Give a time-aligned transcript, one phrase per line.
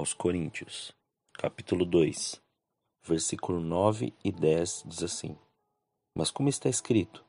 [0.00, 0.94] aos Coríntios,
[1.34, 2.40] capítulo 2,
[3.02, 5.36] versículo 9 e 10 diz assim:
[6.14, 7.22] Mas como está escrito,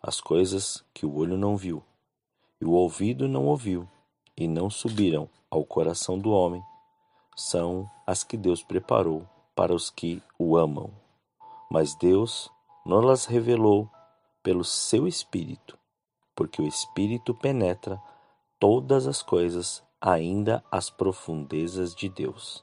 [0.00, 1.82] as coisas que o olho não viu,
[2.60, 3.88] e o ouvido não ouviu,
[4.36, 6.62] e não subiram ao coração do homem,
[7.34, 10.92] são as que Deus preparou para os que o amam.
[11.68, 12.48] Mas Deus
[12.86, 13.90] não las revelou
[14.40, 15.76] pelo seu Espírito,
[16.32, 18.00] porque o Espírito penetra
[18.60, 22.62] todas as coisas, ainda as profundezas de Deus.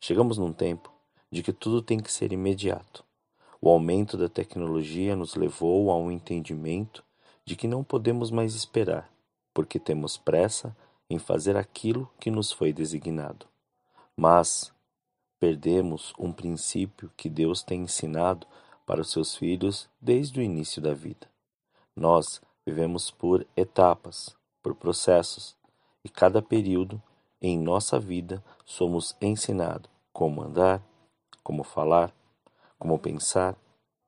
[0.00, 0.92] Chegamos num tempo
[1.28, 3.04] de que tudo tem que ser imediato.
[3.60, 7.02] O aumento da tecnologia nos levou a um entendimento
[7.44, 9.12] de que não podemos mais esperar,
[9.52, 10.76] porque temos pressa
[11.10, 13.44] em fazer aquilo que nos foi designado.
[14.16, 14.72] Mas
[15.40, 18.46] perdemos um princípio que Deus tem ensinado
[18.86, 21.28] para os seus filhos desde o início da vida.
[21.96, 25.56] Nós vivemos por etapas, por processos,
[26.04, 27.00] e cada período
[27.40, 30.82] em nossa vida somos ensinados como andar,
[31.42, 32.14] como falar,
[32.78, 33.56] como pensar,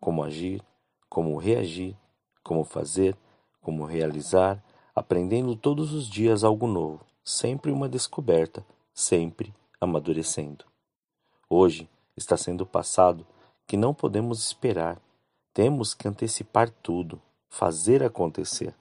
[0.01, 0.63] como agir,
[1.09, 1.97] como reagir,
[2.43, 3.17] como fazer,
[3.61, 4.63] como realizar,
[4.95, 10.65] aprendendo todos os dias algo novo, sempre uma descoberta, sempre amadurecendo.
[11.49, 13.27] Hoje está sendo passado
[13.67, 15.01] que não podemos esperar.
[15.53, 18.75] Temos que antecipar tudo, fazer acontecer,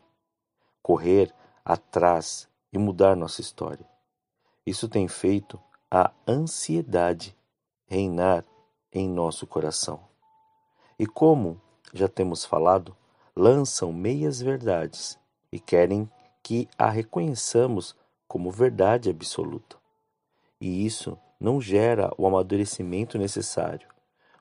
[0.81, 1.33] correr
[1.63, 3.85] atrás e mudar nossa história.
[4.65, 7.37] Isso tem feito a ansiedade
[7.85, 8.43] reinar
[8.91, 9.99] em nosso coração.
[10.97, 11.61] E como
[11.93, 12.97] já temos falado,
[13.35, 15.19] lançam meias verdades
[15.51, 16.09] e querem
[16.41, 17.95] que a reconheçamos
[18.27, 19.77] como verdade absoluta.
[20.59, 23.87] E isso não gera o amadurecimento necessário,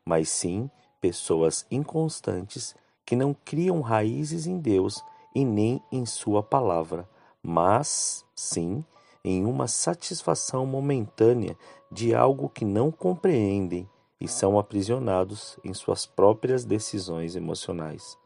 [0.05, 5.05] mas sim pessoas inconstantes que não criam raízes em Deus
[5.35, 7.09] e nem em Sua palavra,
[7.43, 8.85] mas sim
[9.25, 11.57] em uma satisfação momentânea
[11.91, 13.89] de algo que não compreendem
[14.21, 18.17] e são aprisionados em suas próprias decisões emocionais.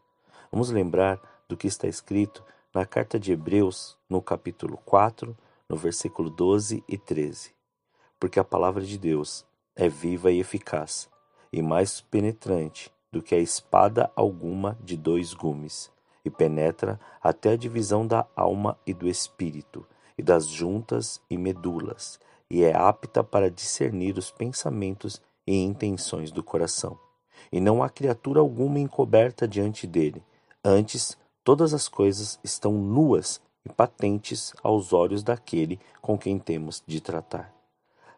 [0.51, 5.35] Vamos lembrar do que está escrito na carta de Hebreus, no capítulo 4,
[5.67, 7.57] no versículo 12 e 13
[8.19, 9.45] porque a palavra de Deus
[9.75, 11.09] é viva e eficaz,
[11.51, 15.91] e mais penetrante do que a espada alguma de dois gumes,
[16.27, 19.85] e penetra até a divisão da alma e do espírito,
[20.17, 26.43] e das juntas e medulas, e é apta para discernir os pensamentos e intenções do
[26.43, 26.97] coração.
[27.51, 30.23] E não há criatura alguma encoberta diante dele,
[30.63, 36.99] antes todas as coisas estão nuas e patentes aos olhos daquele com quem temos de
[36.99, 37.53] tratar.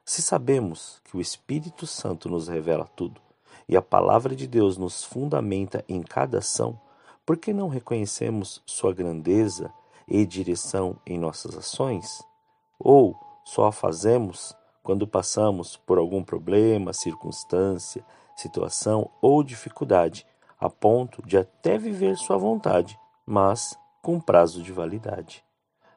[0.04, 3.22] Se sabemos que o Espírito Santo nos revela tudo
[3.68, 6.80] e a palavra de Deus nos fundamenta em cada ação,
[7.30, 9.72] por que não reconhecemos sua grandeza
[10.08, 12.24] e direção em nossas ações?
[12.80, 18.04] Ou só a fazemos quando passamos por algum problema, circunstância,
[18.36, 20.26] situação ou dificuldade,
[20.60, 25.46] a ponto de até viver sua vontade, mas com prazo de validade?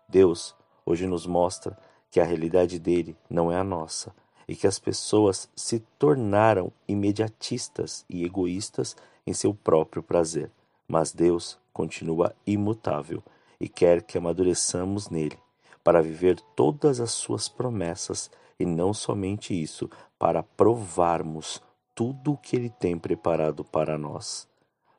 [0.06, 0.54] Deus
[0.84, 1.78] hoje nos mostra
[2.10, 4.14] que a realidade dele não é a nossa
[4.46, 8.94] e que as pessoas se tornaram imediatistas e egoístas
[9.26, 10.50] em seu próprio prazer.
[10.86, 13.22] Mas Deus continua imutável
[13.60, 15.38] e quer que amadureçamos nele
[15.82, 21.60] para viver todas as suas promessas e não somente isso, para provarmos
[21.94, 24.48] tudo o que ele tem preparado para nós.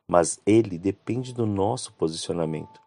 [0.06, 2.84] Mas ele depende do nosso posicionamento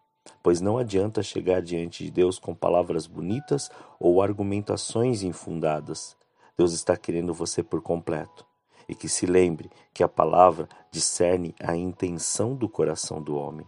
[0.46, 3.68] pois não adianta chegar diante de Deus com palavras bonitas
[3.98, 6.16] ou argumentações infundadas.
[6.56, 8.45] Deus está querendo você por completo.
[8.88, 13.66] E que se lembre que a palavra discerne a intenção do coração do homem.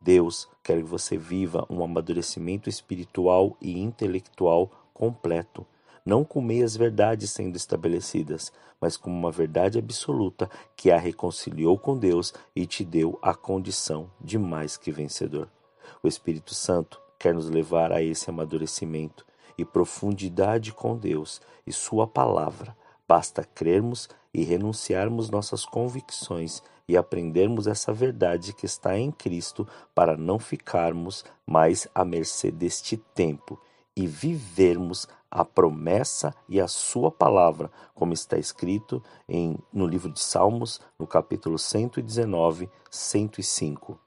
[0.00, 5.64] Deus quer que você viva um amadurecimento espiritual e intelectual completo,
[6.04, 11.96] não com meias verdades sendo estabelecidas, mas com uma verdade absoluta que a reconciliou com
[11.96, 15.48] Deus e te deu a condição de mais que vencedor.
[16.02, 19.24] O Espírito Santo quer nos levar a esse amadurecimento
[19.56, 22.76] e profundidade com Deus e Sua palavra.
[23.08, 30.16] Basta crermos e renunciarmos nossas convicções e aprendermos essa verdade que está em Cristo para
[30.16, 33.60] não ficarmos mais à mercê deste tempo
[33.96, 40.20] e vivermos a promessa e a sua palavra, como está escrito em, no livro de
[40.20, 43.98] Salmos, no capítulo 119, 105.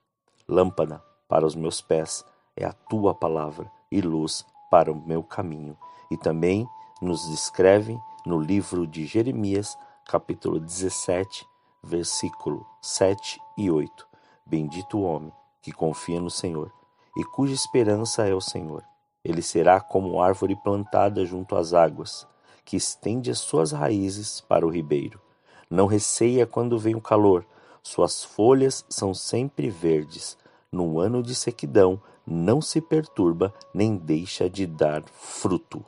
[0.48, 2.24] Lâmpada para os meus pés
[2.56, 5.77] é a tua palavra e luz para o meu caminho.
[6.12, 6.68] E também
[7.01, 9.77] nos descreve no livro de Jeremias,
[10.07, 11.45] capítulo 17,
[11.83, 14.07] versículo 7 e 8.
[14.45, 15.31] Bendito o homem
[15.62, 16.72] que confia no Senhor
[17.16, 18.83] e cuja esperança é o Senhor.
[19.24, 22.27] Ele será como árvore plantada junto às águas,
[22.63, 25.22] que estende as suas raízes para o ribeiro.
[25.69, 27.45] Não receia quando vem o calor,
[27.83, 30.38] suas folhas são sempre verdes.
[30.72, 35.86] No ano de sequidão, não se perturba nem deixa de dar fruto.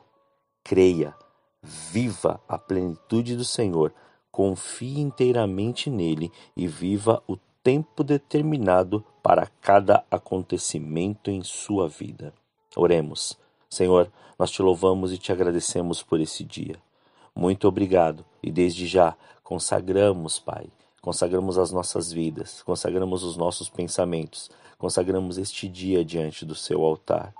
[0.62, 1.14] Creia,
[1.62, 3.92] viva a plenitude do Senhor,
[4.30, 12.32] confie inteiramente nele e viva o tempo determinado para cada acontecimento em sua vida.
[12.76, 13.36] Oremos.
[13.68, 16.76] Senhor, nós te louvamos e te agradecemos por esse dia.
[17.34, 20.68] Muito obrigado e desde já consagramos, Pai,
[21.00, 27.34] consagramos as nossas vidas, consagramos os nossos pensamentos, consagramos este dia diante do seu altar.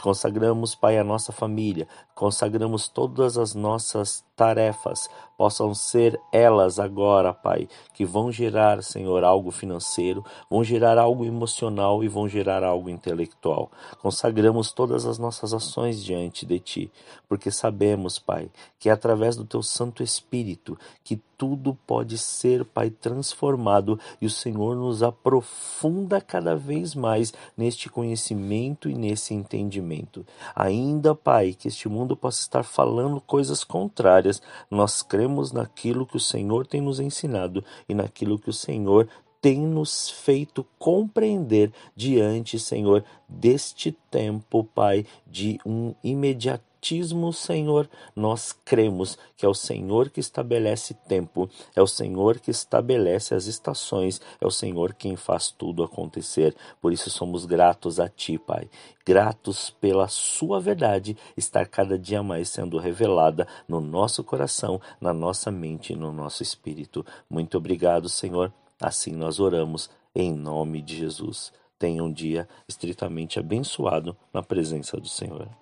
[0.00, 7.68] Consagramos, Pai, a nossa família, consagramos todas as nossas tarefas, possam ser elas agora, Pai,
[7.92, 13.68] que vão gerar, Senhor, algo financeiro, vão gerar algo emocional e vão gerar algo intelectual.
[14.00, 16.92] Consagramos todas as nossas ações diante de Ti,
[17.28, 22.88] porque sabemos, Pai, que é através do Teu Santo Espírito que tudo pode ser, Pai,
[22.88, 30.24] transformado e o Senhor nos aprofunda cada vez mais neste conhecimento e nesse entendimento.
[30.54, 34.21] Ainda, Pai, que este mundo possa estar falando coisas contrárias,
[34.70, 39.08] nós cremos naquilo que o Senhor tem nos ensinado e naquilo que o Senhor
[39.40, 48.52] tem nos feito compreender diante, Senhor, deste tempo, Pai, de um imediato batismo, Senhor, nós
[48.64, 54.20] cremos que é o Senhor que estabelece tempo, é o Senhor que estabelece as estações,
[54.40, 56.56] é o Senhor quem faz tudo acontecer.
[56.80, 58.68] Por isso somos gratos a Ti, Pai.
[59.06, 65.52] Gratos pela Sua verdade estar cada dia mais sendo revelada no nosso coração, na nossa
[65.52, 67.06] mente e no nosso espírito.
[67.30, 68.52] Muito obrigado, Senhor.
[68.80, 71.52] Assim nós oramos em nome de Jesus.
[71.78, 75.61] Tenha um dia estritamente abençoado na presença do Senhor.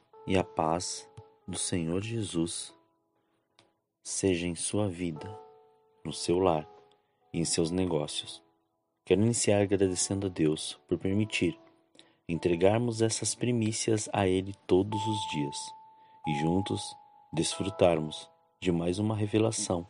[0.25, 1.09] e a paz
[1.47, 2.73] do Senhor Jesus
[4.03, 5.27] seja em sua vida,
[6.05, 6.67] no seu lar
[7.33, 8.41] e em seus negócios.
[9.05, 11.59] Quero iniciar agradecendo a Deus por permitir
[12.27, 15.57] entregarmos essas primícias a Ele todos os dias
[16.27, 16.95] e juntos
[17.33, 18.29] desfrutarmos
[18.61, 19.87] de mais uma revelação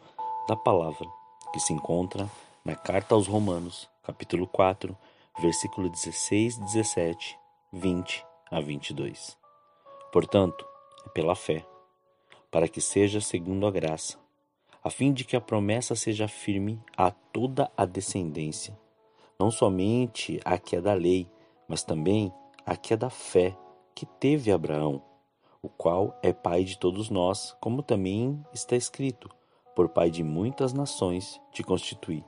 [0.48, 1.08] da palavra
[1.52, 2.30] que se encontra
[2.64, 4.98] na carta aos Romanos, capítulo 4,
[5.40, 7.38] versículo 16, 17,
[7.74, 9.41] 20 a 22.
[10.12, 10.66] Portanto,
[11.06, 11.66] é pela fé,
[12.50, 14.18] para que seja segundo a graça,
[14.84, 18.78] a fim de que a promessa seja firme a toda a descendência,
[19.40, 21.30] não somente a que é da lei,
[21.68, 22.34] mas também
[22.66, 23.56] a que é da fé
[23.94, 25.02] que teve Abraão,
[25.62, 29.30] o qual é pai de todos nós, como também está escrito:
[29.76, 32.24] por pai de muitas nações te constituí,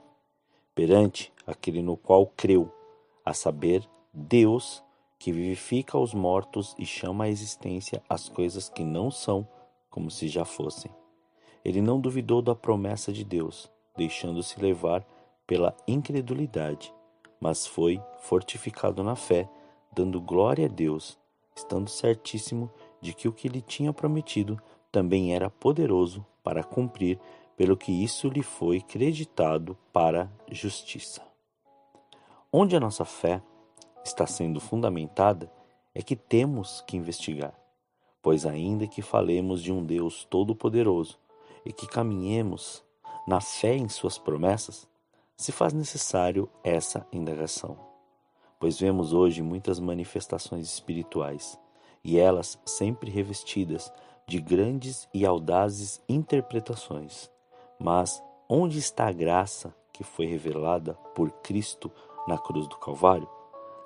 [0.74, 2.72] perante aquele no qual creu,
[3.24, 4.83] a saber, Deus
[5.24, 9.48] que vivifica os mortos e chama à existência as coisas que não são
[9.88, 10.90] como se já fossem.
[11.64, 15.02] Ele não duvidou da promessa de Deus, deixando-se levar
[15.46, 16.92] pela incredulidade,
[17.40, 19.48] mas foi fortificado na fé,
[19.94, 21.18] dando glória a Deus,
[21.56, 24.60] estando certíssimo de que o que lhe tinha prometido
[24.92, 27.18] também era poderoso para cumprir,
[27.56, 31.22] pelo que isso lhe foi creditado para justiça.
[32.52, 33.40] Onde a nossa fé
[34.04, 35.50] está sendo fundamentada
[35.94, 37.54] é que temos que investigar,
[38.22, 41.18] pois, ainda que falemos de um Deus todo-poderoso
[41.64, 42.84] e que caminhemos
[43.26, 44.88] na fé em Suas promessas,
[45.36, 47.76] se faz necessário essa indagação.
[48.60, 51.58] Pois vemos hoje muitas manifestações espirituais
[52.02, 53.92] e elas sempre revestidas
[54.26, 57.30] de grandes e audazes interpretações.
[57.78, 61.90] Mas onde está a graça que foi revelada por Cristo
[62.26, 63.28] na cruz do Calvário?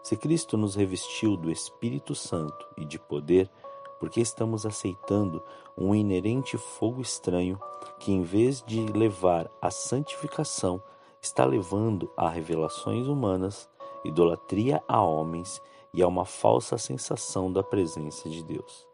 [0.03, 3.51] Se Cristo nos revestiu do Espírito Santo e de poder,
[3.99, 5.43] porque estamos aceitando
[5.77, 7.59] um inerente fogo estranho
[7.99, 10.83] que, em vez de levar à santificação,
[11.21, 13.69] está levando a revelações humanas,
[14.05, 15.61] idolatria a homens
[15.93, 18.87] e a uma falsa sensação da presença de Deus.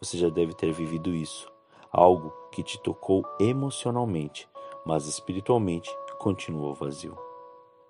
[0.00, 1.50] Você já deve ter vivido isso,
[1.92, 4.48] algo que te tocou emocionalmente,
[4.84, 7.27] mas espiritualmente continuou vazio.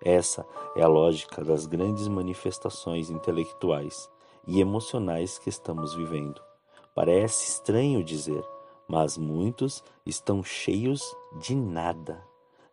[0.01, 4.09] Essa é a lógica das grandes manifestações intelectuais
[4.47, 6.41] e emocionais que estamos vivendo.
[6.95, 8.45] Parece estranho dizer,
[8.89, 11.03] mas muitos estão cheios
[11.41, 12.23] de nada.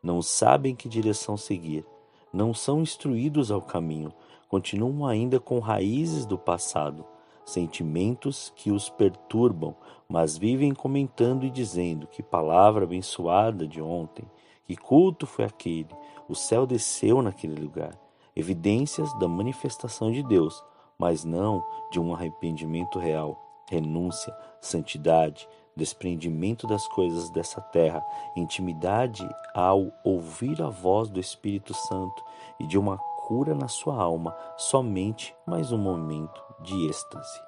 [0.01, 1.85] Não sabem que direção seguir,
[2.31, 4.13] não são instruídos ao caminho,
[4.47, 7.03] continuam ainda com raízes do passado,
[7.43, 9.75] sentimentos que os perturbam,
[10.07, 14.25] mas vivem comentando e dizendo que palavra abençoada de ontem,
[14.65, 15.95] que culto foi aquele,
[16.27, 17.97] o céu desceu naquele lugar.
[18.35, 20.63] Evidências da manifestação de Deus,
[20.97, 28.03] mas não de um arrependimento real renúncia, santidade, desprendimento das coisas dessa terra,
[28.35, 32.23] intimidade ao ouvir a voz do Espírito Santo
[32.59, 37.41] e de uma cura na sua alma, somente mais um momento de êxtase.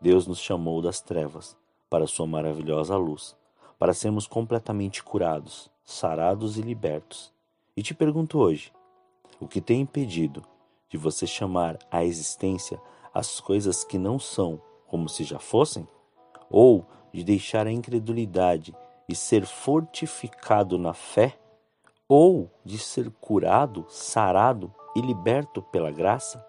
[0.00, 1.56] Deus nos chamou das trevas
[1.90, 3.36] para sua maravilhosa luz,
[3.80, 7.32] para sermos completamente curados, sarados e libertos.
[7.74, 8.70] E te pergunto hoje,
[9.40, 10.42] o que tem impedido
[10.86, 12.78] de você chamar à existência
[13.14, 15.88] as coisas que não são como se já fossem?
[16.50, 18.76] Ou de deixar a incredulidade
[19.08, 21.38] e ser fortificado na fé?
[22.06, 26.46] Ou de ser curado, sarado e liberto pela graça?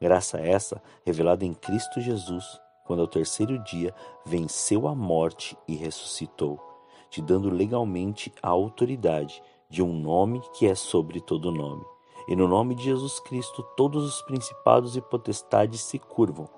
[0.00, 3.94] Graça essa revelada em Cristo Jesus, quando ao terceiro dia
[4.24, 6.69] venceu a morte e ressuscitou,
[7.10, 11.84] te dando legalmente a autoridade de um nome que é sobre todo nome.
[12.28, 16.48] E no nome de Jesus Cristo todos os principados e potestades se curvam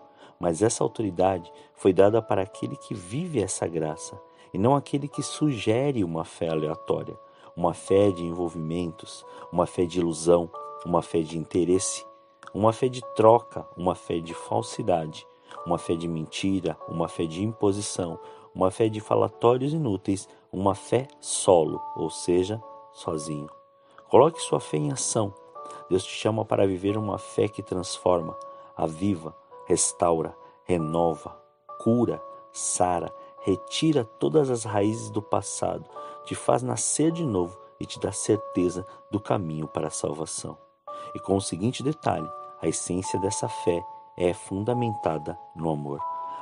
[0.42, 4.20] mas essa autoridade foi dada para aquele que vive essa graça
[4.52, 7.16] e não aquele que sugere uma fé aleatória,
[7.56, 10.50] uma fé de envolvimentos, uma fé de ilusão,
[10.84, 12.04] uma fé de interesse,
[12.52, 15.24] uma fé de troca, uma fé de falsidade,
[15.64, 18.18] uma fé de mentira, uma fé de imposição,
[18.54, 23.48] uma fé de falatórios inúteis, uma fé solo, ou seja, sozinho.
[24.08, 25.32] Coloque sua fé em ação.
[25.88, 28.36] Deus te chama para viver uma fé que transforma,
[28.76, 29.34] aviva,
[29.66, 31.36] restaura, renova,
[31.80, 35.84] cura, sara, retira todas as raízes do passado,
[36.24, 40.56] te faz nascer de novo e te dá certeza do caminho para a salvação.
[41.14, 42.28] E com o seguinte detalhe:
[42.60, 43.84] a essência dessa fé
[44.16, 46.00] é fundamentada no amor.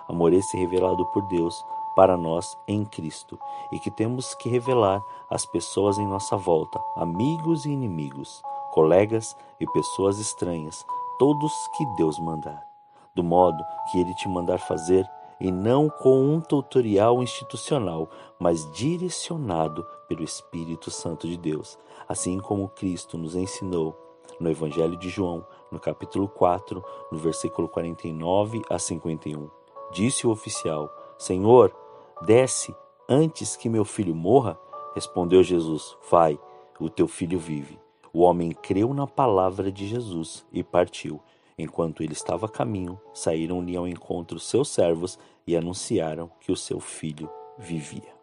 [0.08, 1.64] Amor esse revelado por Deus
[2.00, 3.38] para nós em Cristo
[3.70, 8.40] e que temos que revelar às pessoas em nossa volta, amigos e inimigos,
[8.72, 10.82] colegas e pessoas estranhas,
[11.18, 12.70] todos que Deus mandar
[13.14, 15.06] do modo que ele te mandar fazer,
[15.38, 21.78] e não com um tutorial institucional, mas direcionado pelo Espírito Santo de Deus,
[22.08, 23.94] assim como Cristo nos ensinou
[24.38, 29.50] no Evangelho de João, no capítulo 4, no versículo 49 a 51.
[29.92, 31.74] Disse o oficial: Senhor,
[32.22, 32.74] desce
[33.08, 34.58] antes que meu filho morra.
[34.94, 36.38] Respondeu Jesus: Vai,
[36.78, 37.78] o teu filho vive.
[38.12, 41.20] O homem creu na palavra de Jesus e partiu.
[41.56, 46.80] Enquanto ele estava a caminho, saíram-lhe ao encontro seus servos e anunciaram que o seu
[46.80, 48.14] filho vivia.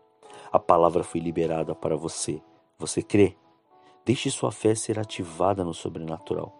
[0.52, 2.42] A palavra foi liberada para você.
[2.80, 3.38] Você crê?
[4.06, 6.54] Deixe sua fé ser ativada no sobrenatural.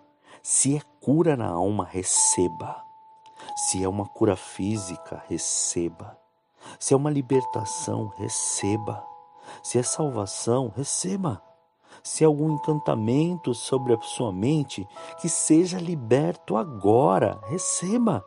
[0.44, 2.84] Se é cura na alma, receba.
[3.56, 6.18] Se é uma cura física, receba.
[6.80, 9.06] Se é uma libertação, receba.
[9.64, 11.42] Se é salvação, receba
[12.04, 14.88] se algum encantamento sobre a sua mente,
[15.20, 18.26] que seja liberto agora, receba.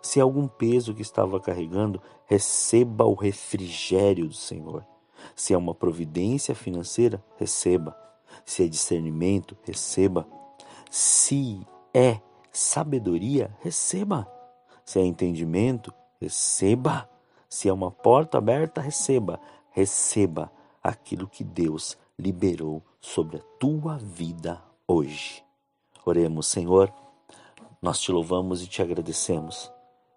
[0.00, 4.86] Se algum peso que estava carregando, receba o refrigério do Senhor.
[5.34, 7.96] Se é uma providência financeira, receba.
[8.44, 10.26] Se é discernimento, receba.
[10.90, 12.20] Se é
[12.52, 14.30] sabedoria, receba.
[14.84, 17.08] Se é entendimento, receba.
[17.48, 19.40] Se é uma porta aberta, receba.
[19.70, 20.50] Receba
[20.82, 25.44] aquilo que Deus liberou sobre a tua vida hoje.
[26.04, 26.92] Oremos, Senhor,
[27.80, 29.70] nós te louvamos e te agradecemos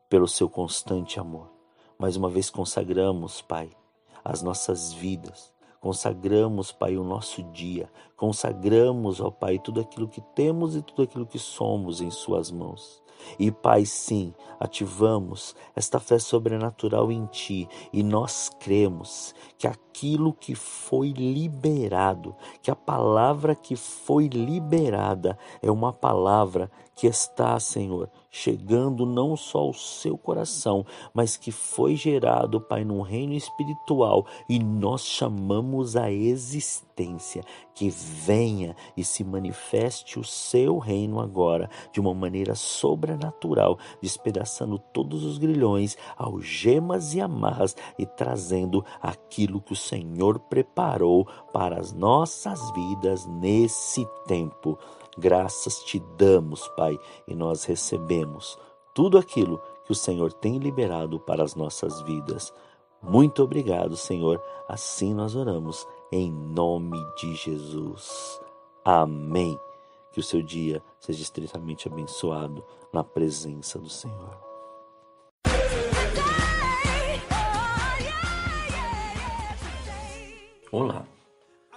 [0.09, 1.50] pelo seu constante amor.
[1.98, 3.69] Mais uma vez consagramos, Pai,
[4.24, 10.75] as nossas vidas, consagramos, Pai, o nosso dia, Consagramos, ó Pai, tudo aquilo que temos
[10.75, 13.01] e tudo aquilo que somos em Suas mãos.
[13.38, 17.68] E, Pai, sim, ativamos esta fé sobrenatural em Ti.
[17.92, 25.72] E nós cremos que aquilo que foi liberado, que a palavra que foi liberada é
[25.72, 32.60] uma palavra que está, Senhor, chegando não só ao seu coração, mas que foi gerado,
[32.60, 37.41] Pai, num reino espiritual e nós chamamos a existência
[37.74, 45.24] que venha e se manifeste o seu reino agora de uma maneira sobrenatural, despedaçando todos
[45.24, 52.70] os grilhões, algemas e amarras e trazendo aquilo que o Senhor preparou para as nossas
[52.72, 54.77] vidas nesse tempo.
[55.18, 58.58] Graças te damos, Pai, e nós recebemos
[58.94, 62.54] tudo aquilo que o Senhor tem liberado para as nossas vidas.
[63.01, 64.42] Muito obrigado, Senhor.
[64.68, 68.39] Assim nós oramos, em nome de Jesus.
[68.84, 69.58] Amém.
[70.12, 74.38] Que o seu dia seja estritamente abençoado na presença do Senhor.
[80.72, 81.04] Olá,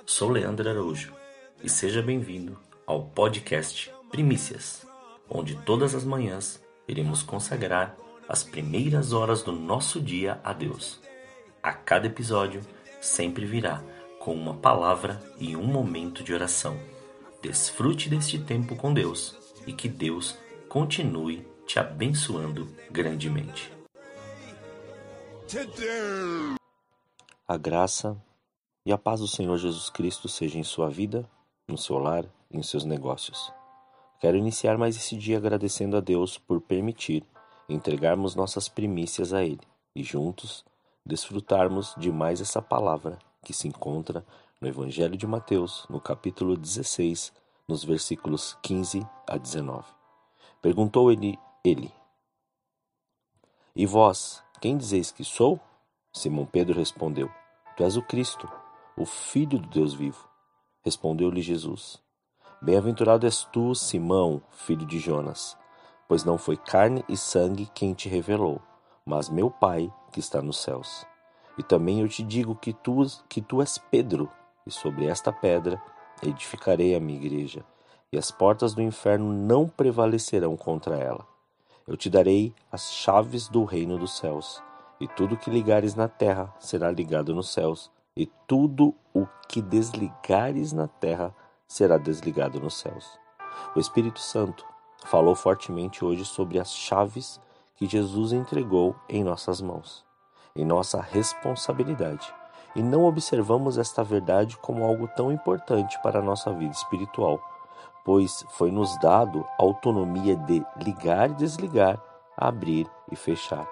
[0.05, 1.15] sou Leandro Araújo
[1.62, 4.87] e seja bem-vindo ao podcast Primícias,
[5.29, 7.97] onde todas as manhãs iremos consagrar
[8.29, 11.01] as primeiras horas do nosso dia a Deus.
[11.62, 12.61] A cada episódio
[13.01, 13.83] sempre virá
[14.19, 16.79] com uma palavra e um momento de oração.
[17.41, 19.37] Desfrute deste tempo com Deus
[19.67, 23.73] e que Deus continue te abençoando grandemente.
[27.47, 28.17] A graça
[28.87, 31.29] e a paz do Senhor Jesus Cristo seja em sua vida,
[31.69, 33.52] no seu lar em seus negócios.
[34.21, 37.25] Quero iniciar mais esse dia agradecendo a Deus por permitir
[37.68, 39.61] entregarmos nossas primícias a Ele
[39.94, 40.64] e juntos
[41.04, 44.25] desfrutarmos de mais essa palavra que se encontra
[44.61, 47.32] no Evangelho de Mateus, no capítulo 16,
[47.66, 49.85] nos versículos 15 a 19.
[50.61, 51.92] Perguntou ele, ele:
[53.75, 55.59] E vós, quem dizeis que sou?
[56.12, 57.30] Simão Pedro respondeu:
[57.76, 58.49] Tu és o Cristo,
[58.97, 60.28] o Filho do Deus vivo.
[60.85, 62.01] Respondeu-lhe Jesus:
[62.62, 65.59] Bem-aventurado és tu, Simão, filho de Jonas,
[66.07, 68.60] pois não foi carne e sangue quem te revelou,
[69.04, 71.04] mas meu Pai que está nos céus.
[71.58, 74.30] E também eu te digo que tu, que tu és Pedro,
[74.65, 75.82] e sobre esta pedra
[76.23, 77.65] edificarei a minha igreja,
[78.13, 81.26] e as portas do inferno não prevalecerão contra ela.
[81.84, 84.63] Eu te darei as chaves do reino dos céus,
[85.00, 90.73] e tudo que ligares na terra será ligado nos céus, e tudo o que desligares
[90.73, 91.43] na terra será
[91.99, 93.19] desligado nos céus.
[93.75, 94.65] O Espírito Santo
[95.04, 97.41] falou fortemente hoje sobre as chaves
[97.76, 100.04] que Jesus entregou em nossas mãos,
[100.54, 102.32] em nossa responsabilidade,
[102.76, 107.41] e não observamos esta verdade como algo tão importante para a nossa vida espiritual,
[108.04, 112.00] pois foi nos dado a autonomia de ligar e desligar,
[112.37, 113.69] abrir e fechar.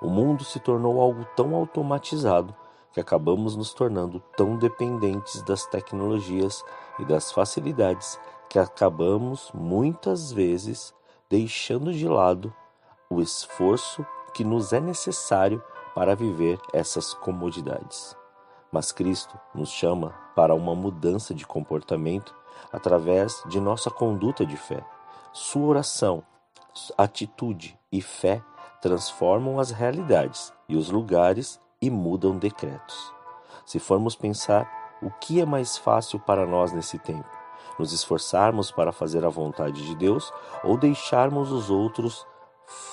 [0.00, 2.54] O mundo se tornou algo tão automatizado
[2.92, 6.62] que acabamos nos tornando tão dependentes das tecnologias
[6.98, 10.94] e das facilidades que acabamos muitas vezes
[11.28, 12.54] deixando de lado
[13.08, 15.62] o esforço que nos é necessário
[15.94, 18.16] para viver essas comodidades.
[18.70, 22.34] Mas Cristo nos chama para uma mudança de comportamento
[22.72, 24.84] através de nossa conduta de fé.
[25.32, 26.22] Sua oração,
[26.96, 28.42] atitude e fé
[28.80, 33.12] transformam as realidades e os lugares e mudam decretos.
[33.66, 37.28] Se formos pensar o que é mais fácil para nós nesse tempo,
[37.78, 42.24] nos esforçarmos para fazer a vontade de Deus ou deixarmos os outros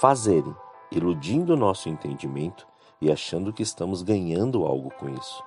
[0.02, 0.56] fazerem,
[0.92, 2.68] iludindo nosso entendimento
[3.00, 5.44] e achando que estamos ganhando algo com isso.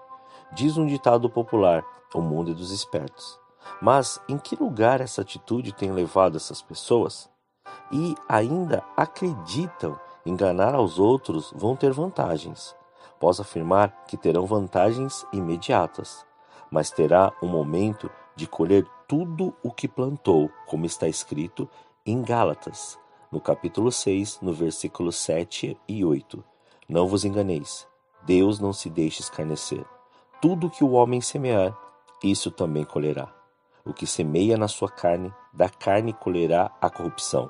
[0.53, 3.41] Diz um ditado popular: o mundo é dos espertos.
[3.81, 7.29] Mas em que lugar essa atitude tem levado essas pessoas?
[7.91, 12.77] E ainda acreditam enganar aos outros vão ter vantagens
[13.23, 16.27] posso afirmar que terão vantagens imediatas,
[16.69, 21.71] mas terá um momento de colher tudo o que plantou, como está escrito
[22.05, 22.99] em Gálatas,
[23.31, 26.43] no capítulo 6, no versículo 7 e 8.
[26.89, 27.87] Não vos enganeis,
[28.25, 29.85] Deus não se deixa escarnecer.
[30.41, 31.79] Tudo que o homem semear,
[32.25, 33.33] isso também colherá.
[33.85, 37.49] O que semeia na sua carne, da carne colherá a corrupção,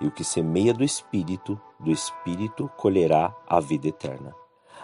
[0.00, 4.32] e o que semeia do espírito, do espírito colherá a vida eterna.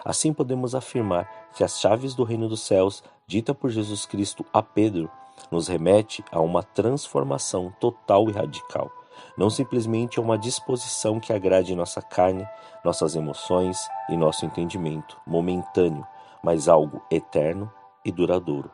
[0.05, 4.61] Assim podemos afirmar que as chaves do reino dos céus, dita por Jesus Cristo a
[4.61, 5.09] Pedro,
[5.49, 8.91] nos remete a uma transformação total e radical,
[9.35, 12.47] não simplesmente a uma disposição que agrade nossa carne,
[12.83, 16.05] nossas emoções e nosso entendimento momentâneo,
[16.43, 17.71] mas algo eterno
[18.05, 18.69] e duradouro.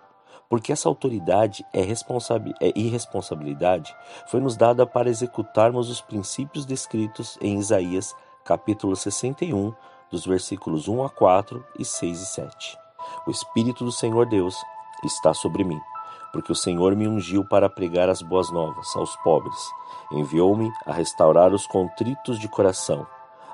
[0.50, 3.96] porque essa autoridade é, é irresponsabilidade
[4.28, 8.14] foi nos dada para executarmos os princípios descritos em Isaías
[8.44, 9.74] capítulo 61,
[10.12, 12.78] dos versículos 1 a 4 e 6 e 7.
[13.26, 14.56] O Espírito do Senhor Deus
[15.04, 15.80] está sobre mim,
[16.32, 19.58] porque o Senhor me ungiu para pregar as boas novas aos pobres.
[20.12, 23.08] Enviou-me a restaurar os contritos de coração,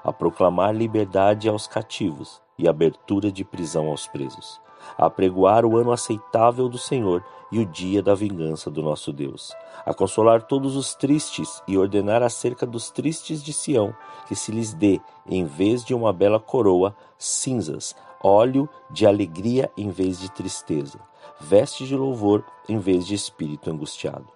[0.03, 4.59] a proclamar liberdade aos cativos e abertura de prisão aos presos
[4.97, 9.53] apregoar o ano aceitável do Senhor e o dia da vingança do nosso Deus,
[9.85, 13.93] a consolar todos os tristes e ordenar acerca dos tristes de Sião
[14.27, 19.89] que se lhes dê, em vez de uma bela coroa, cinzas, óleo de alegria em
[19.89, 20.99] vez de tristeza,
[21.39, 24.27] vestes de louvor em vez de espírito angustiado.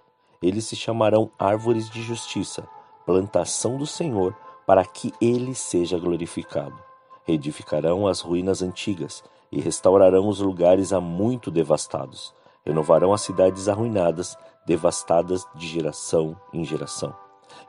[0.42, 2.68] Eles se chamarão árvores de justiça,
[3.06, 6.78] plantação do Senhor, para que ele seja glorificado.
[7.26, 12.34] Reedificarão as ruínas antigas e restaurarão os lugares há muito devastados.
[12.66, 17.14] Renovarão as cidades arruinadas, devastadas de geração em geração.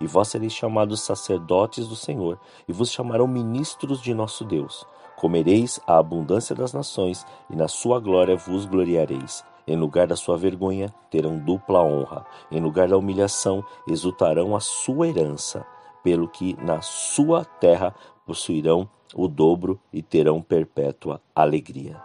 [0.01, 4.87] E vós sereis chamados sacerdotes do Senhor, e vos chamarão ministros de nosso Deus.
[5.16, 9.45] Comereis a abundância das nações, e na sua glória vos gloriareis.
[9.66, 12.27] Em lugar da sua vergonha, terão dupla honra.
[12.51, 15.64] Em lugar da humilhação, exultarão a sua herança,
[16.03, 17.95] pelo que na sua terra
[18.26, 22.00] possuirão o dobro e terão perpétua alegria.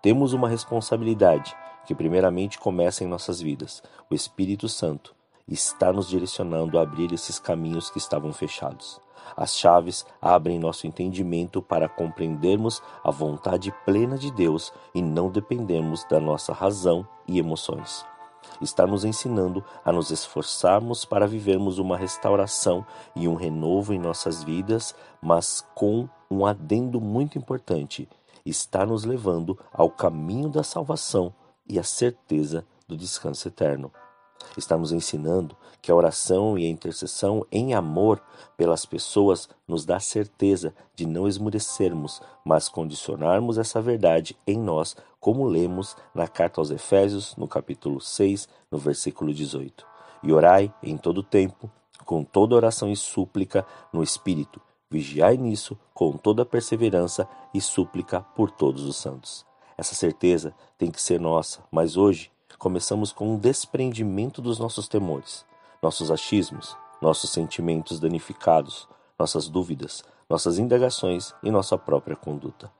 [0.00, 3.82] Temos uma responsabilidade que, primeiramente, começa em nossas vidas.
[4.10, 5.14] O Espírito Santo
[5.48, 9.00] está nos direcionando a abrir esses caminhos que estavam fechados.
[9.36, 16.04] As chaves abrem nosso entendimento para compreendermos a vontade plena de Deus e não dependermos
[16.04, 18.04] da nossa razão e emoções
[18.60, 24.42] está nos ensinando a nos esforçarmos para vivermos uma restauração e um renovo em nossas
[24.42, 28.08] vidas, mas com um adendo muito importante:
[28.44, 31.32] está nos levando ao caminho da salvação
[31.68, 33.90] e à certeza do descanso eterno.
[34.56, 38.22] Está nos ensinando que a oração e a intercessão em amor
[38.56, 45.44] pelas pessoas nos dá certeza de não esmurecermos, mas condicionarmos essa verdade em nós, como
[45.44, 49.84] lemos na carta aos Efésios, no capítulo 6, no versículo 18.
[50.22, 51.68] E orai em todo tempo,
[52.04, 54.60] com toda oração e súplica no Espírito.
[54.88, 59.44] Vigiai nisso com toda perseverança e súplica por todos os santos.
[59.76, 65.44] Essa certeza tem que ser nossa, mas hoje começamos com um desprendimento dos nossos temores,
[65.82, 68.86] nossos achismos, nossos sentimentos danificados,
[69.18, 72.70] nossas dúvidas, nossas indagações e nossa própria conduta.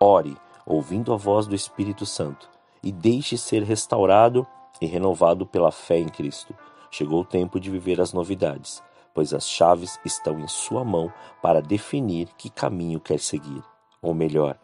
[0.00, 2.48] Ore, ouvindo a voz do Espírito Santo,
[2.82, 4.46] e deixe ser restaurado
[4.80, 6.54] e renovado pela fé em Cristo.
[6.90, 8.82] Chegou o tempo de viver as novidades,
[9.14, 13.62] pois as chaves estão em sua mão para definir que caminho quer seguir,
[14.00, 14.58] ou melhor,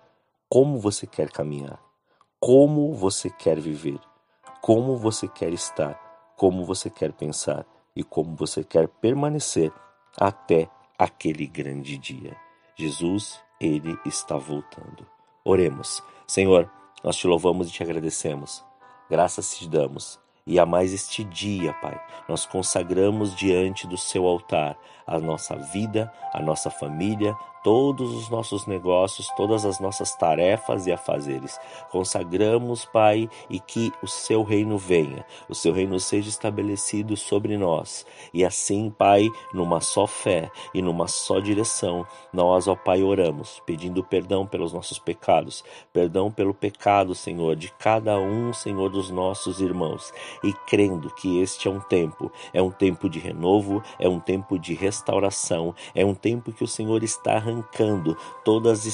[0.48, 1.78] como você quer caminhar,
[2.40, 4.00] como você quer viver
[4.60, 5.98] como você quer estar,
[6.36, 9.72] como você quer pensar e como você quer permanecer
[10.16, 12.36] até aquele grande dia.
[12.76, 15.06] Jesus, ele está voltando.
[15.44, 16.02] Oremos.
[16.26, 16.70] Senhor,
[17.02, 18.64] nós te louvamos e te agradecemos.
[19.10, 20.20] Graças te damos.
[20.46, 26.12] E a mais este dia, Pai, nós consagramos diante do seu altar a nossa vida,
[26.32, 31.58] a nossa família, todos os nossos negócios, todas as nossas tarefas e afazeres.
[31.90, 38.06] Consagramos, Pai, e que o seu reino venha, o seu reino seja estabelecido sobre nós.
[38.32, 44.04] E assim, Pai, numa só fé e numa só direção, nós, ó Pai, oramos, pedindo
[44.04, 50.12] perdão pelos nossos pecados, perdão pelo pecado, Senhor, de cada um, Senhor, dos nossos irmãos,
[50.42, 54.58] e crendo que este é um tempo, é um tempo de renovo, é um tempo
[54.58, 54.97] de restauração,
[55.94, 58.86] é um tempo que o Senhor está arrancando todas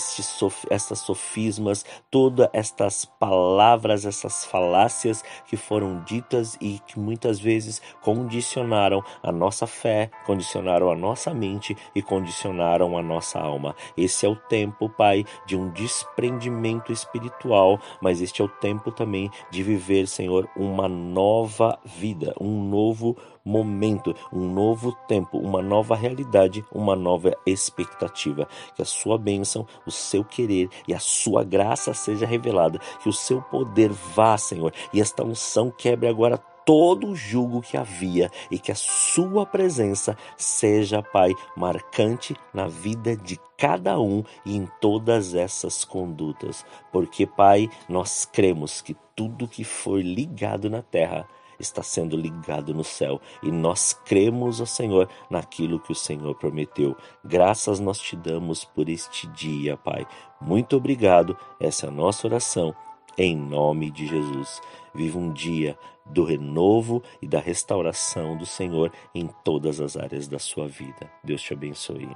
[0.71, 9.03] essas sofismas, todas estas palavras, essas falácias que foram ditas e que muitas vezes condicionaram
[9.23, 13.75] a nossa fé, condicionaram a nossa mente e condicionaram a nossa alma.
[13.97, 19.31] Esse é o tempo, Pai, de um desprendimento espiritual, mas este é o tempo também
[19.51, 26.65] de viver, Senhor, uma nova vida, um novo momento, um novo tempo, uma nova realidade,
[26.73, 28.49] uma nova expectativa.
[28.75, 32.79] Que a sua bênção, o seu querer e a sua graça seja revelada.
[33.03, 37.77] Que o seu poder vá, Senhor, e esta unção quebre agora todo o jugo que
[37.77, 44.57] havia e que a sua presença seja, Pai, marcante na vida de cada um e
[44.57, 46.65] em todas essas condutas.
[46.91, 51.29] Porque, Pai, nós cremos que tudo que for ligado na terra
[51.65, 56.97] está sendo ligado no céu e nós cremos, ó Senhor, naquilo que o Senhor prometeu.
[57.25, 60.07] Graças nós te damos por este dia, Pai.
[60.41, 61.37] Muito obrigado.
[61.61, 62.75] Essa é a nossa oração
[63.17, 64.61] em nome de Jesus.
[64.95, 70.39] Viva um dia do renovo e da restauração do Senhor em todas as áreas da
[70.39, 71.11] sua vida.
[71.23, 72.09] Deus te abençoe.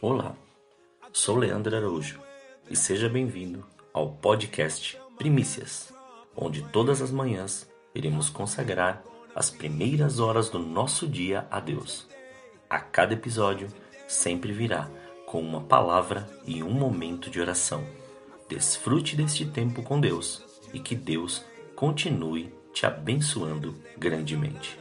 [0.00, 0.36] Olá,
[1.12, 2.27] sou Leandro Araújo
[2.70, 5.92] e seja bem-vindo ao podcast Primícias,
[6.36, 9.02] onde todas as manhãs iremos consagrar
[9.34, 12.06] as primeiras horas do nosso dia a Deus.
[12.68, 13.68] A cada episódio
[14.06, 14.90] sempre virá
[15.24, 17.84] com uma palavra e um momento de oração.
[18.48, 24.78] Desfrute deste tempo com Deus e que Deus continue te abençoando grandemente.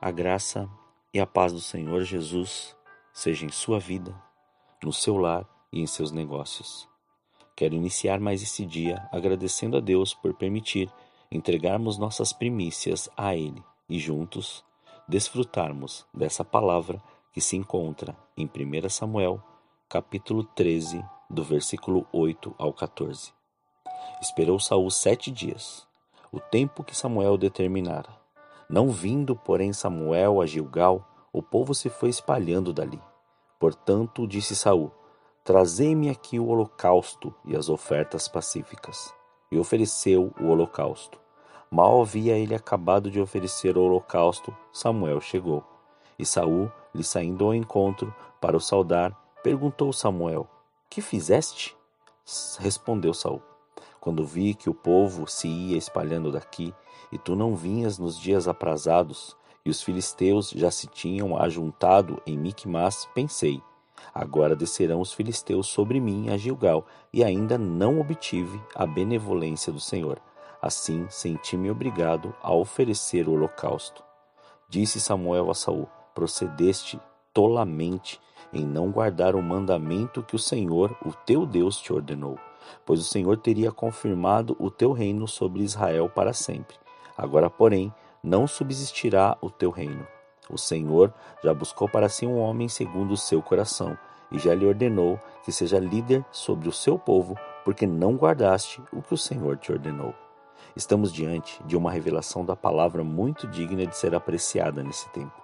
[0.00, 0.68] A graça
[1.12, 2.76] e a paz do Senhor Jesus
[3.12, 4.14] seja em sua vida,
[4.82, 6.88] no seu lar e em seus negócios.
[7.56, 10.90] Quero iniciar mais esse dia agradecendo a Deus por permitir
[11.30, 14.64] entregarmos nossas primícias a Ele e juntos
[15.08, 19.42] desfrutarmos dessa palavra que se encontra em 1 Samuel,
[19.88, 23.32] capítulo 13, do versículo 8 ao 14.
[24.20, 25.86] Esperou Saul sete dias,
[26.30, 28.10] o tempo que Samuel determinara.
[28.68, 33.00] Não vindo, porém, Samuel a Gilgal, o povo se foi espalhando dali.
[33.58, 34.92] Portanto, disse Saul:
[35.42, 39.12] Trazei-me aqui o holocausto e as ofertas pacíficas.
[39.50, 41.18] E ofereceu o holocausto.
[41.70, 45.64] Mal havia ele acabado de oferecer o holocausto, Samuel chegou.
[46.18, 50.46] E Saul, lhe saindo ao encontro para o saudar, perguntou Samuel:
[50.88, 51.76] Que fizeste?
[52.58, 53.42] Respondeu Saul:
[54.00, 56.74] Quando vi que o povo se ia espalhando daqui,
[57.10, 59.36] e tu não vinhas nos dias aprazados,
[59.68, 63.62] e os filisteus já se tinham ajuntado em Micmas, pensei:
[64.14, 69.78] Agora descerão os filisteus sobre mim a Gilgal, e ainda não obtive a benevolência do
[69.78, 70.18] Senhor.
[70.62, 74.02] Assim senti-me obrigado a oferecer o holocausto.
[74.70, 76.98] Disse Samuel a Saul: Procedeste
[77.34, 78.18] tolamente
[78.50, 82.38] em não guardar o mandamento que o Senhor, o teu Deus, te ordenou,
[82.86, 86.78] pois o Senhor teria confirmado o teu reino sobre Israel para sempre.
[87.18, 90.06] Agora, porém, não subsistirá o teu reino.
[90.50, 93.96] O Senhor já buscou para si um homem segundo o seu coração,
[94.30, 99.02] e já lhe ordenou que seja líder sobre o seu povo, porque não guardaste o
[99.02, 100.14] que o Senhor te ordenou.
[100.76, 105.42] Estamos diante de uma revelação da palavra muito digna de ser apreciada nesse tempo.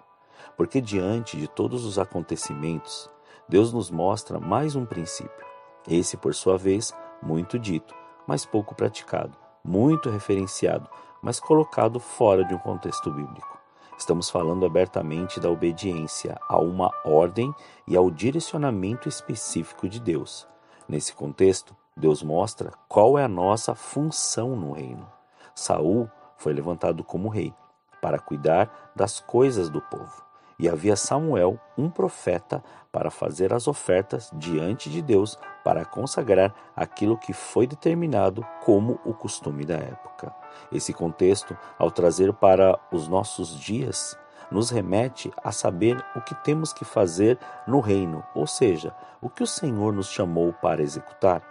[0.57, 3.11] Porque diante de todos os acontecimentos,
[3.49, 5.45] Deus nos mostra mais um princípio.
[5.89, 7.95] Esse, por sua vez, muito dito,
[8.27, 10.89] mas pouco praticado, muito referenciado,
[11.25, 13.59] mas colocado fora de um contexto bíblico.
[13.97, 17.55] Estamos falando abertamente da obediência a uma ordem
[17.89, 20.47] e ao direcionamento específico de Deus.
[20.87, 25.11] Nesse contexto, Deus mostra qual é a nossa função no reino.
[25.55, 27.55] Saul foi levantado como rei
[28.03, 30.24] para cuidar das coisas do povo.
[30.59, 32.63] E havia Samuel, um profeta,
[32.93, 39.13] para fazer as ofertas diante de Deus para consagrar aquilo que foi determinado como o
[39.13, 40.35] costume da época.
[40.71, 44.17] Esse contexto, ao trazer para os nossos dias,
[44.51, 49.43] nos remete a saber o que temos que fazer no reino, ou seja, o que
[49.43, 51.43] o Senhor nos chamou para executar.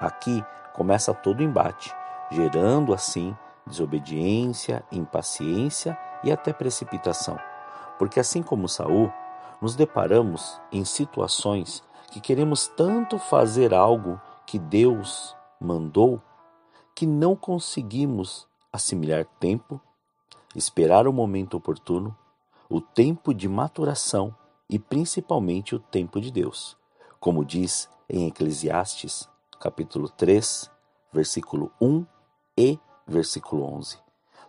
[0.00, 1.94] Aqui começa todo o embate,
[2.30, 3.36] gerando assim
[3.66, 7.38] desobediência, impaciência e até precipitação.
[8.00, 9.12] Porque assim como Saul,
[9.60, 16.18] nos deparamos em situações que queremos tanto fazer algo que Deus mandou
[16.94, 19.78] que não conseguimos assimilar tempo,
[20.56, 22.16] esperar o momento oportuno,
[22.70, 24.34] o tempo de maturação
[24.66, 26.78] e principalmente o tempo de Deus.
[27.20, 29.28] Como diz em Eclesiastes,
[29.60, 30.70] capítulo 3,
[31.12, 32.06] versículo 1
[32.56, 33.98] e versículo 11.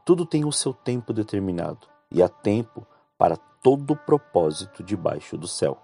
[0.06, 2.88] Tudo tem o seu tempo determinado, e há tempo
[3.22, 5.78] para todo propósito debaixo do céu.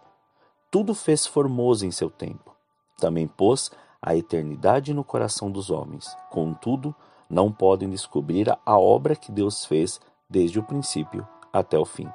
[0.71, 2.55] Tudo fez formoso em seu tempo.
[2.97, 3.69] Também pôs
[4.01, 6.17] a eternidade no coração dos homens.
[6.31, 6.95] Contudo,
[7.29, 12.09] não podem descobrir a obra que Deus fez desde o princípio até o fim.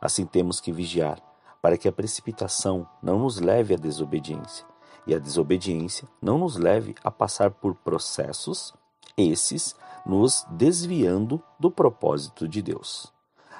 [0.00, 1.20] Assim temos que vigiar,
[1.60, 4.64] para que a precipitação não nos leve à desobediência,
[5.06, 8.72] e a desobediência não nos leve a passar por processos,
[9.14, 13.13] esses nos desviando do propósito de Deus.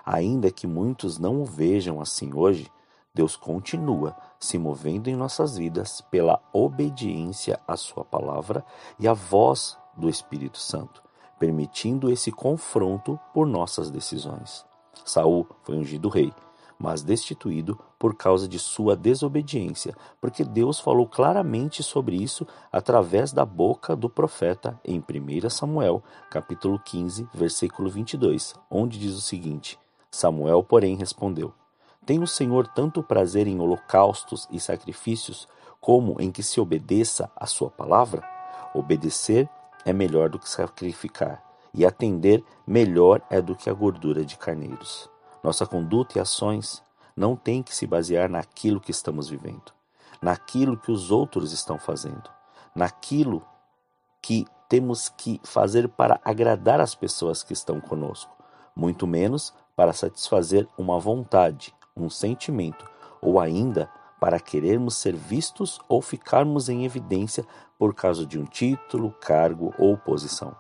[0.04, 2.70] Ainda que muitos não o vejam assim hoje,
[3.14, 8.64] Deus continua se movendo em nossas vidas pela obediência à Sua palavra
[8.98, 11.02] e à voz do Espírito Santo,
[11.38, 14.66] permitindo esse confronto por nossas decisões.
[15.04, 16.32] Saul foi ungido rei,
[16.78, 23.44] mas destituído por causa de sua desobediência, porque Deus falou claramente sobre isso através da
[23.44, 29.78] boca do profeta em 1 Samuel, capítulo 15, versículo 22, onde diz o seguinte:
[30.14, 31.52] Samuel, porém, respondeu:
[32.06, 35.48] Tem o Senhor tanto prazer em holocaustos e sacrifícios,
[35.80, 38.22] como em que se obedeça a sua palavra?
[38.72, 39.48] Obedecer
[39.84, 41.42] é melhor do que sacrificar,
[41.74, 45.10] e atender melhor é do que a gordura de carneiros.
[45.42, 46.82] Nossa conduta e ações
[47.16, 49.72] não têm que se basear naquilo que estamos vivendo,
[50.22, 52.30] naquilo que os outros estão fazendo,
[52.74, 53.42] naquilo
[54.22, 58.32] que temos que fazer para agradar as pessoas que estão conosco,
[58.74, 62.84] muito menos para satisfazer uma vontade, um sentimento,
[63.20, 63.88] ou ainda
[64.20, 67.44] para querermos ser vistos ou ficarmos em evidência
[67.78, 70.56] por causa de um título, cargo ou posição.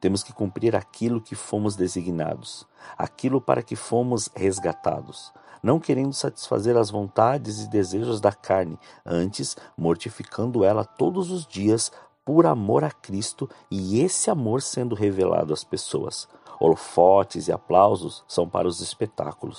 [0.00, 6.76] Temos que cumprir aquilo que fomos designados, aquilo para que fomos resgatados, não querendo satisfazer
[6.76, 11.92] as vontades e desejos da carne, antes mortificando ela todos os dias
[12.24, 16.28] por amor a Cristo e esse amor sendo revelado às pessoas.
[16.60, 19.58] Holofotes e aplausos são para os espetáculos.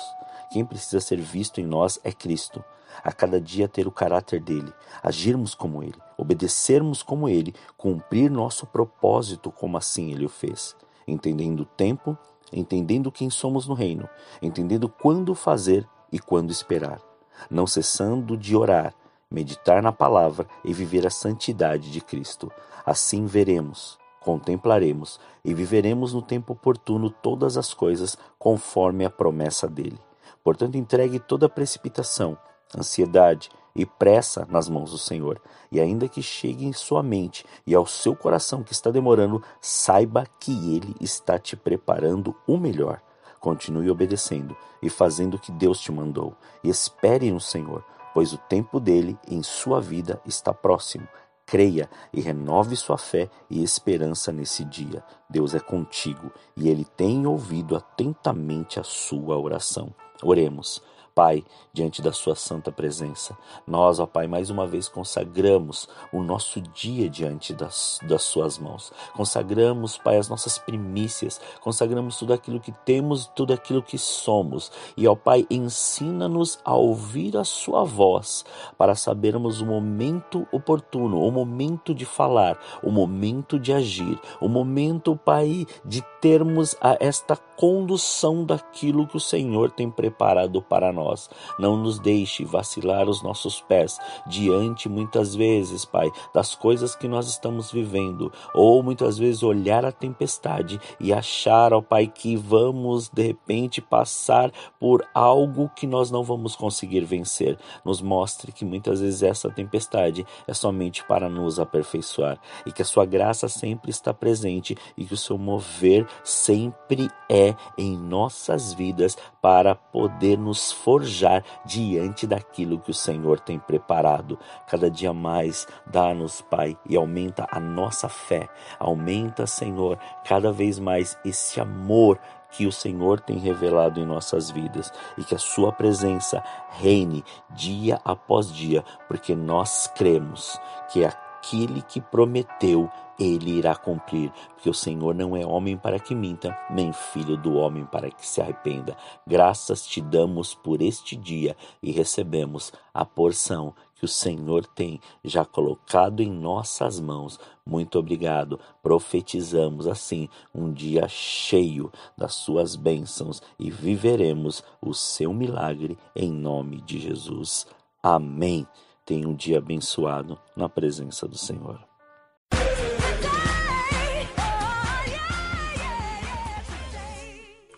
[0.52, 2.64] Quem precisa ser visto em nós é Cristo.
[3.04, 8.68] A cada dia ter o caráter dele, agirmos como ele, obedecermos como ele, cumprir nosso
[8.68, 10.76] propósito como assim ele o fez,
[11.08, 12.18] entendendo o tempo,
[12.52, 14.08] entendendo quem somos no reino,
[14.42, 17.02] entendendo quando fazer e quando esperar,
[17.50, 18.94] não cessando de orar,
[19.32, 22.52] meditar na palavra e viver a santidade de Cristo.
[22.86, 30.00] Assim veremos, contemplaremos e viveremos no tempo oportuno todas as coisas conforme a promessa dele.
[30.44, 32.38] Portanto, entregue toda precipitação,
[32.78, 37.74] ansiedade e pressa nas mãos do Senhor, e ainda que chegue em sua mente e
[37.74, 43.02] ao seu coração que está demorando, saiba que ele está te preparando o melhor.
[43.40, 48.38] Continue obedecendo e fazendo o que Deus te mandou, e espere no Senhor, pois o
[48.38, 51.08] tempo dele em sua vida está próximo.
[51.52, 55.04] Creia e renove sua fé e esperança nesse dia.
[55.30, 59.94] Deus é contigo e ele tem ouvido atentamente a sua oração.
[60.24, 60.82] Oremos.
[61.14, 61.44] Pai,
[61.74, 67.10] diante da Sua santa presença, nós, ó Pai, mais uma vez consagramos o nosso dia
[67.10, 68.92] diante das, das Suas mãos.
[69.14, 74.72] Consagramos, Pai, as nossas primícias, consagramos tudo aquilo que temos, tudo aquilo que somos.
[74.96, 78.46] E, ó Pai, ensina-nos a ouvir a Sua voz,
[78.78, 85.16] para sabermos o momento oportuno, o momento de falar, o momento de agir, o momento,
[85.16, 91.30] Pai, de termos a esta condução daquilo que o Senhor tem preparado para nós.
[91.60, 97.28] Não nos deixe vacilar os nossos pés diante, muitas vezes, Pai, das coisas que nós
[97.28, 103.28] estamos vivendo, ou muitas vezes olhar a tempestade e achar, ó Pai, que vamos de
[103.28, 107.60] repente passar por algo que nós não vamos conseguir vencer.
[107.86, 112.86] Nos mostre que muitas vezes essa tempestade é somente para nos aperfeiçoar e que a
[112.86, 119.18] Sua graça sempre está presente e que o seu mover sempre é em nossas vidas
[119.42, 124.38] para poder nos forjar diante daquilo que o Senhor tem preparado.
[124.68, 128.48] Cada dia mais dá-nos, Pai, e aumenta a nossa fé.
[128.80, 132.20] Aumenta, Senhor, cada vez mais esse amor
[132.52, 138.00] que o Senhor tem revelado em nossas vidas e que a Sua presença reine dia
[138.04, 140.60] após dia, porque nós cremos
[140.92, 142.90] que aquele que prometeu
[143.22, 147.54] ele irá cumprir, porque o Senhor não é homem para que minta, nem filho do
[147.54, 148.98] homem para que se arrependa.
[149.28, 155.46] Graças te damos por este dia e recebemos a porção que o Senhor tem já
[155.46, 157.40] colocado em nossas mãos.
[157.64, 158.60] Muito obrigado.
[158.82, 166.82] Profetizamos assim um dia cheio das suas bênçãos e viveremos o seu milagre em nome
[166.82, 167.68] de Jesus.
[168.02, 168.66] Amém.
[169.06, 171.91] Tenha um dia abençoado na presença do Senhor.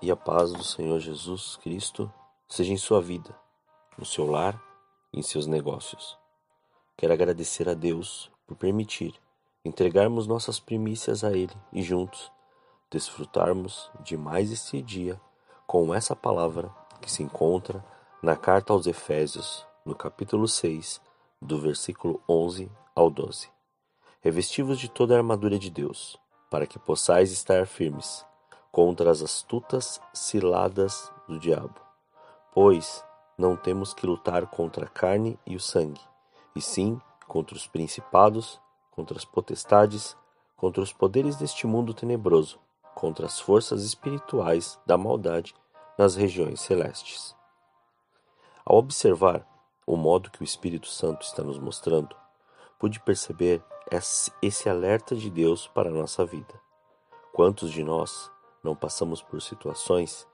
[0.00, 2.12] e a paz do Senhor Jesus Cristo
[2.48, 3.34] seja em sua vida,
[3.98, 4.60] no seu lar
[5.12, 6.18] e em seus negócios.
[6.96, 9.14] Quero agradecer a Deus por permitir
[9.64, 12.30] entregarmos nossas primícias a Ele e juntos
[12.90, 15.20] desfrutarmos de mais este dia
[15.66, 17.84] com essa palavra que se encontra
[18.22, 21.00] na carta aos Efésios, no capítulo 6,
[21.42, 23.48] do versículo 11 ao 12.
[24.20, 26.16] Revestivos de toda a armadura de Deus,
[26.50, 28.24] para que possais estar firmes
[28.74, 31.80] contra as astutas ciladas do diabo.
[32.52, 33.04] Pois
[33.38, 36.00] não temos que lutar contra a carne e o sangue,
[36.56, 38.60] e sim contra os principados,
[38.90, 40.16] contra as potestades,
[40.56, 42.58] contra os poderes deste mundo tenebroso,
[42.96, 45.54] contra as forças espirituais da maldade
[45.96, 47.32] nas regiões celestes.
[48.66, 49.46] Ao observar
[49.86, 52.16] o modo que o Espírito Santo está nos mostrando,
[52.76, 53.62] pude perceber
[54.42, 56.60] esse alerta de Deus para a nossa vida.
[57.32, 58.33] Quantos de nós
[58.64, 60.26] não passamos por situações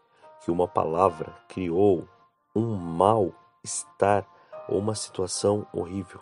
[0.42, 2.08] que uma palavra criou
[2.54, 4.26] um mal-estar
[4.68, 6.20] ou uma situação horrível,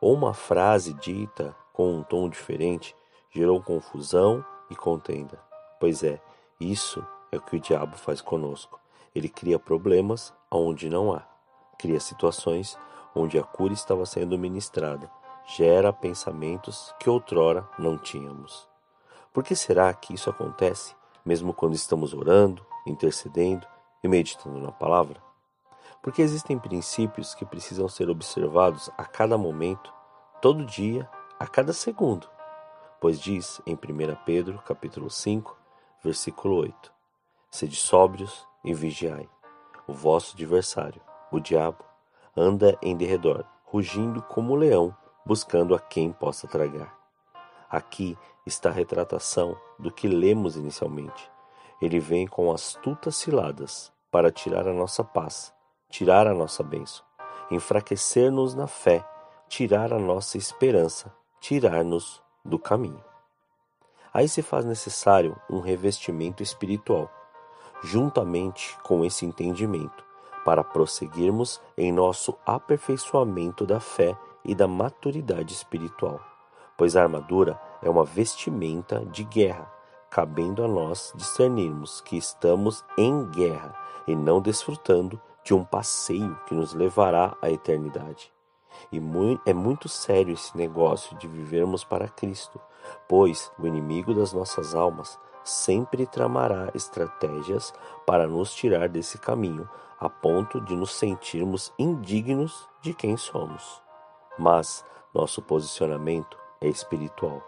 [0.00, 2.94] ou uma frase dita com um tom diferente
[3.30, 5.40] gerou confusão e contenda.
[5.78, 6.20] Pois é,
[6.60, 8.78] isso é o que o diabo faz conosco.
[9.14, 11.22] Ele cria problemas onde não há,
[11.78, 12.78] cria situações
[13.14, 15.10] onde a cura estava sendo ministrada,
[15.46, 18.68] gera pensamentos que outrora não tínhamos.
[19.32, 20.94] Por que será que isso acontece,
[21.24, 23.66] mesmo quando estamos orando, intercedendo
[24.02, 25.20] e meditando na palavra?
[26.02, 29.92] Porque existem princípios que precisam ser observados a cada momento,
[30.40, 31.08] todo dia,
[31.38, 32.28] a cada segundo.
[33.00, 33.78] Pois diz em 1
[34.24, 35.56] Pedro, capítulo 5,
[36.02, 36.92] versículo 8:
[37.50, 39.28] Sede sóbrios e vigiai.
[39.86, 41.00] O vosso adversário,
[41.30, 41.84] o diabo,
[42.36, 44.94] anda em derredor, rugindo como um leão,
[45.24, 46.96] buscando a quem possa tragar.
[47.68, 48.16] Aqui
[48.50, 51.30] está a retratação do que lemos inicialmente.
[51.80, 55.54] Ele vem com astutas ciladas para tirar a nossa paz,
[55.88, 57.04] tirar a nossa bênção,
[57.50, 59.04] enfraquecer-nos na fé,
[59.48, 63.02] tirar a nossa esperança, tirar-nos do caminho.
[64.12, 67.10] Aí se faz necessário um revestimento espiritual,
[67.82, 70.04] juntamente com esse entendimento,
[70.44, 76.20] para prosseguirmos em nosso aperfeiçoamento da fé e da maturidade espiritual,
[76.80, 79.70] pois a armadura é uma vestimenta de guerra,
[80.08, 83.74] cabendo a nós discernirmos que estamos em guerra
[84.06, 88.32] e não desfrutando de um passeio que nos levará à eternidade.
[88.90, 88.98] E
[89.44, 92.58] é muito sério esse negócio de vivermos para Cristo,
[93.06, 97.74] pois o inimigo das nossas almas sempre tramará estratégias
[98.06, 99.68] para nos tirar desse caminho,
[99.98, 103.82] a ponto de nos sentirmos indignos de quem somos.
[104.38, 107.42] Mas nosso posicionamento é espiritual,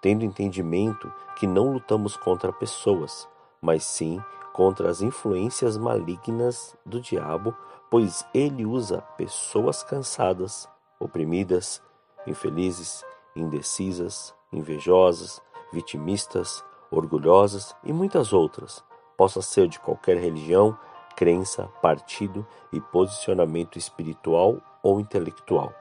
[0.00, 3.28] tendo entendimento que não lutamos contra pessoas,
[3.60, 7.54] mas sim contra as influências malignas do diabo,
[7.90, 11.82] pois ele usa pessoas cansadas, oprimidas,
[12.26, 13.04] infelizes,
[13.34, 15.40] indecisas, invejosas,
[15.72, 18.84] vitimistas, orgulhosas e muitas outras,
[19.16, 20.76] possa ser de qualquer religião,
[21.16, 25.72] crença, partido e posicionamento espiritual ou intelectual.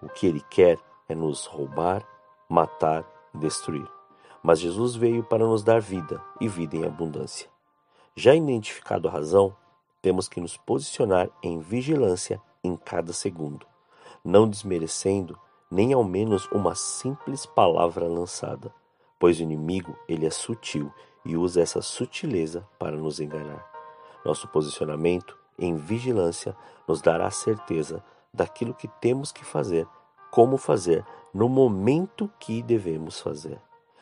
[0.00, 0.78] O que ele quer
[1.08, 2.06] é nos roubar,
[2.48, 3.86] matar destruir.
[4.42, 7.48] Mas Jesus veio para nos dar vida e vida em abundância.
[8.14, 9.56] Já identificado a razão,
[10.02, 13.66] temos que nos posicionar em vigilância em cada segundo,
[14.24, 15.38] não desmerecendo
[15.70, 18.72] nem ao menos uma simples palavra lançada
[19.24, 20.92] pois o inimigo ele é sutil
[21.24, 23.64] e usa essa sutileza para nos enganar.
[24.22, 26.54] Nosso posicionamento em vigilância
[26.86, 29.88] nos dará certeza daquilo que temos que fazer,
[30.34, 33.56] como fazer, no momento que devemos fazer.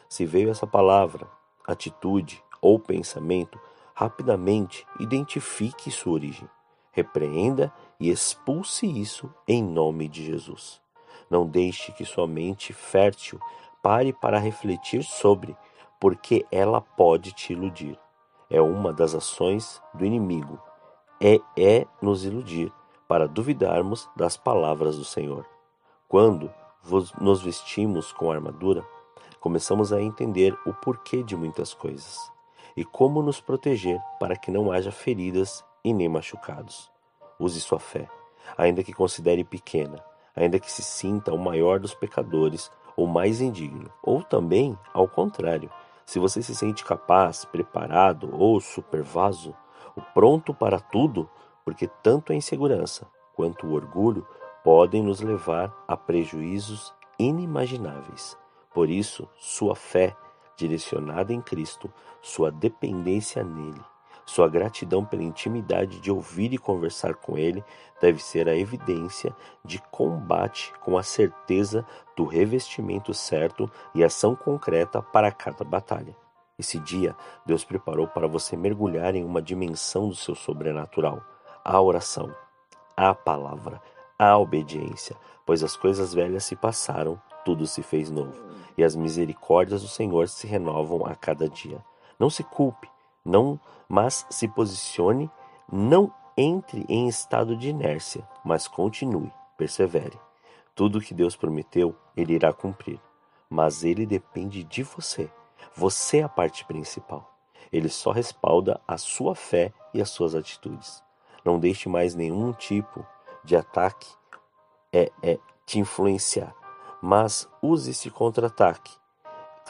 [0.08, 1.28] Se veio essa palavra,
[1.66, 3.60] atitude ou pensamento,
[3.94, 6.48] rapidamente identifique sua origem,
[6.90, 7.70] repreenda
[8.00, 10.80] e expulse isso em nome de Jesus.
[11.28, 13.38] Não deixe que sua mente fértil
[13.82, 15.54] Pare para refletir sobre,
[16.00, 17.98] porque ela pode te iludir.
[18.48, 20.58] É uma das ações do inimigo.
[21.20, 22.72] É, é nos iludir,
[23.06, 25.51] para duvidarmos das palavras do Senhor.
[26.12, 26.52] Quando
[27.18, 28.86] nos vestimos com armadura,
[29.40, 32.18] começamos a entender o porquê de muitas coisas
[32.76, 36.92] e como nos proteger para que não haja feridas e nem machucados.
[37.40, 38.10] Use sua fé,
[38.58, 40.04] ainda que considere pequena,
[40.36, 45.70] ainda que se sinta o maior dos pecadores ou mais indigno, ou também ao contrário,
[46.04, 49.56] se você se sente capaz, preparado ou supervaso,
[50.12, 51.26] pronto para tudo,
[51.64, 54.26] porque tanto a insegurança quanto o orgulho
[54.64, 58.36] podem nos levar a prejuízos inimagináveis.
[58.72, 60.16] Por isso, sua fé
[60.56, 63.80] direcionada em Cristo, sua dependência nele,
[64.24, 67.62] sua gratidão pela intimidade de ouvir e conversar com Ele
[68.00, 69.34] deve ser a evidência
[69.64, 71.84] de combate com a certeza
[72.16, 76.16] do revestimento certo e ação concreta para cada batalha.
[76.58, 81.20] Esse dia, Deus preparou para você mergulhar em uma dimensão do seu sobrenatural,
[81.64, 82.32] a oração,
[82.96, 83.80] a palavra,
[84.30, 88.40] a obediência, pois as coisas velhas se passaram, tudo se fez novo,
[88.76, 91.84] e as misericórdias do Senhor se renovam a cada dia.
[92.18, 92.88] Não se culpe,
[93.24, 93.58] não,
[93.88, 95.30] mas se posicione
[95.70, 100.18] não entre em estado de inércia, mas continue, persevere.
[100.74, 103.00] Tudo que Deus prometeu, Ele irá cumprir.
[103.48, 105.30] Mas Ele depende de você.
[105.74, 107.30] Você é a parte principal.
[107.70, 111.02] Ele só respalda a sua fé e as suas atitudes.
[111.44, 113.06] Não deixe mais nenhum tipo
[113.44, 114.08] de ataque
[114.92, 116.54] é, é te influenciar,
[117.00, 118.92] mas use esse contra-ataque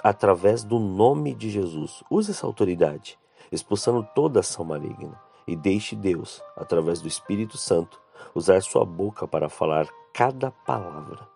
[0.03, 2.03] através do nome de Jesus.
[2.11, 3.19] Use essa autoridade,
[3.51, 8.01] expulsando toda ação maligna e deixe Deus, através do Espírito Santo,
[8.35, 11.27] usar sua boca para falar cada palavra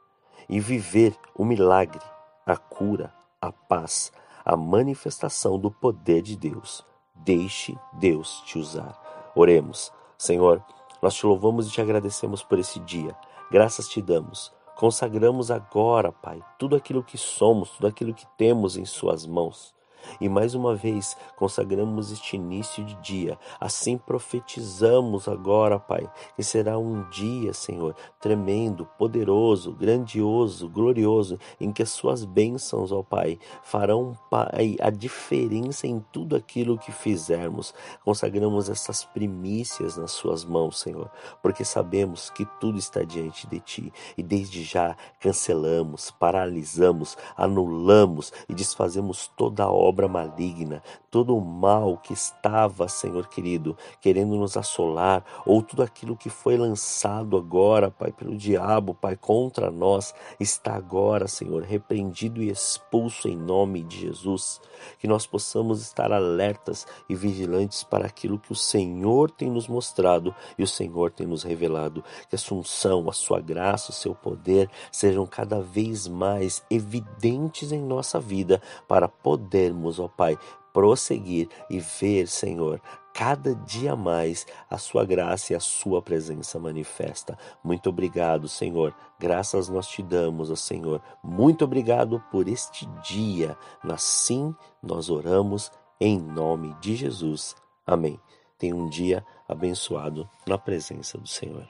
[0.48, 2.02] e viver o milagre,
[2.44, 4.12] a cura, a paz,
[4.44, 6.86] a manifestação do poder de Deus.
[7.14, 9.32] Deixe Deus te usar.
[9.34, 9.92] Oremos.
[10.16, 10.62] Senhor,
[11.02, 13.14] nós te louvamos e te agradecemos por esse dia.
[13.50, 14.52] Graças te damos.
[14.74, 19.75] Consagramos agora, Pai, tudo aquilo que somos, tudo aquilo que temos em Suas mãos.
[20.20, 23.38] E mais uma vez consagramos este início de dia.
[23.60, 31.82] Assim profetizamos agora, Pai, que será um dia, Senhor, tremendo, poderoso, grandioso, glorioso, em que
[31.82, 37.74] as suas bênçãos, ó Pai, farão, Pai, a diferença em tudo aquilo que fizermos.
[38.04, 41.10] Consagramos essas primícias nas suas mãos, Senhor,
[41.42, 48.54] porque sabemos que tudo está diante de ti e desde já cancelamos, paralisamos, anulamos e
[48.54, 54.54] desfazemos toda a obra obra maligna, todo o mal que estava, Senhor querido, querendo nos
[54.54, 60.74] assolar, ou tudo aquilo que foi lançado agora, Pai, pelo diabo, Pai, contra nós, está
[60.74, 64.60] agora, Senhor, repreendido e expulso em nome de Jesus.
[64.98, 70.34] Que nós possamos estar alertas e vigilantes para aquilo que o Senhor tem nos mostrado
[70.58, 72.04] e o Senhor tem nos revelado.
[72.28, 77.80] Que a assunção, a sua graça, o seu poder sejam cada vez mais evidentes em
[77.80, 80.38] nossa vida para podermos, ó Pai,
[80.72, 82.80] prosseguir e ver, Senhor,
[83.14, 87.38] cada dia mais a sua graça e a sua presença manifesta.
[87.64, 88.94] Muito obrigado, Senhor.
[89.18, 91.00] Graças nós te damos, ó Senhor.
[91.24, 93.56] Muito obrigado por este dia.
[93.82, 97.56] Assim nós oramos em nome de Jesus.
[97.86, 98.20] Amém.
[98.58, 101.66] Tenha um dia abençoado na presença do Senhor.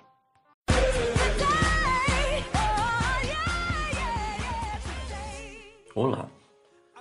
[5.95, 6.29] Olá,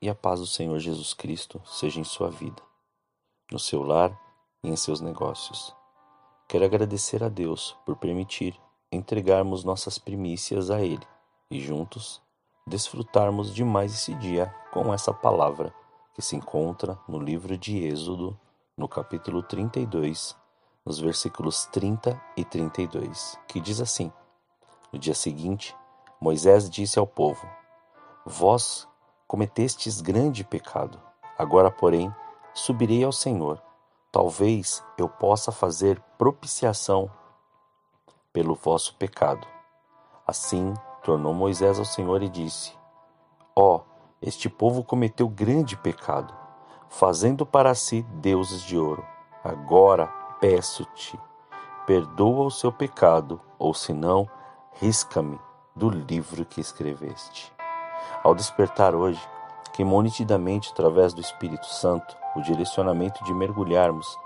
[0.00, 2.62] e a paz do Senhor Jesus Cristo seja em sua vida
[3.50, 4.18] no seu lar
[4.62, 5.74] e em seus negócios.
[6.48, 8.58] Quero agradecer a Deus por permitir
[8.90, 11.06] entregarmos nossas primícias a Ele
[11.50, 12.20] e juntos
[12.66, 15.72] desfrutarmos de mais esse dia com essa palavra
[16.14, 18.38] que se encontra no livro de Êxodo,
[18.76, 20.36] no capítulo 32,
[20.84, 24.12] nos versículos 30 e 32, que diz assim:
[24.92, 25.76] No dia seguinte,
[26.20, 27.46] Moisés disse ao povo:
[28.24, 28.88] Vós
[29.26, 31.00] cometestes grande pecado,
[31.36, 32.14] agora, porém,
[32.54, 33.60] subirei ao Senhor.
[34.12, 37.10] Talvez eu possa fazer propiciação
[38.32, 39.46] pelo vosso pecado.
[40.26, 40.72] Assim
[41.02, 42.72] tornou Moisés ao Senhor e disse:
[43.54, 43.80] Ó, oh,
[44.22, 46.34] este povo cometeu grande pecado,
[46.88, 49.04] fazendo para si deuses de ouro.
[49.42, 50.06] Agora
[50.40, 51.18] peço-te,
[51.86, 54.28] perdoa o seu pecado, ou senão,
[54.72, 55.38] risca-me
[55.74, 57.55] do livro que escreveste.
[58.26, 59.24] Ao despertar hoje,
[59.72, 64.18] queimou nitidamente através do Espírito Santo o direcionamento de mergulharmos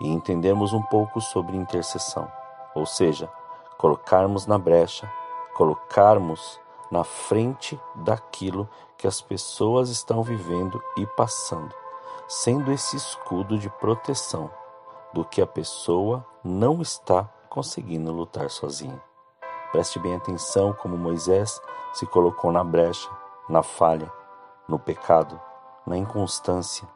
[0.00, 2.32] e entendermos um pouco sobre intercessão,
[2.74, 3.30] ou seja,
[3.76, 5.06] colocarmos na brecha,
[5.54, 6.58] colocarmos
[6.90, 11.74] na frente daquilo que as pessoas estão vivendo e passando,
[12.26, 14.50] sendo esse escudo de proteção
[15.12, 18.98] do que a pessoa não está conseguindo lutar sozinha.
[19.72, 21.60] Preste bem atenção como Moisés
[21.92, 23.10] se colocou na brecha,
[23.48, 24.10] na falha,
[24.68, 25.40] no pecado,
[25.86, 26.86] na inconstância,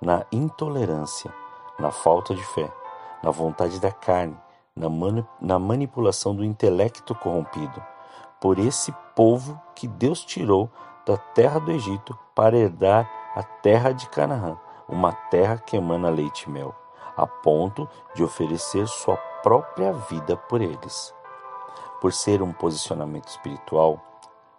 [0.00, 1.32] na intolerância,
[1.78, 2.70] na falta de fé,
[3.22, 4.36] na vontade da carne,
[4.74, 7.82] na, mani na manipulação do intelecto corrompido,
[8.40, 10.70] por esse povo que Deus tirou
[11.04, 16.44] da terra do Egito para herdar a terra de Canaã, uma terra que emana leite
[16.44, 16.74] e mel,
[17.16, 21.14] a ponto de oferecer sua própria vida por eles.
[22.00, 24.00] Por ser um posicionamento espiritual,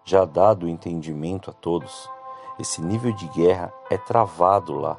[0.07, 2.09] já dado o entendimento a todos,
[2.57, 4.97] esse nível de guerra é travado lá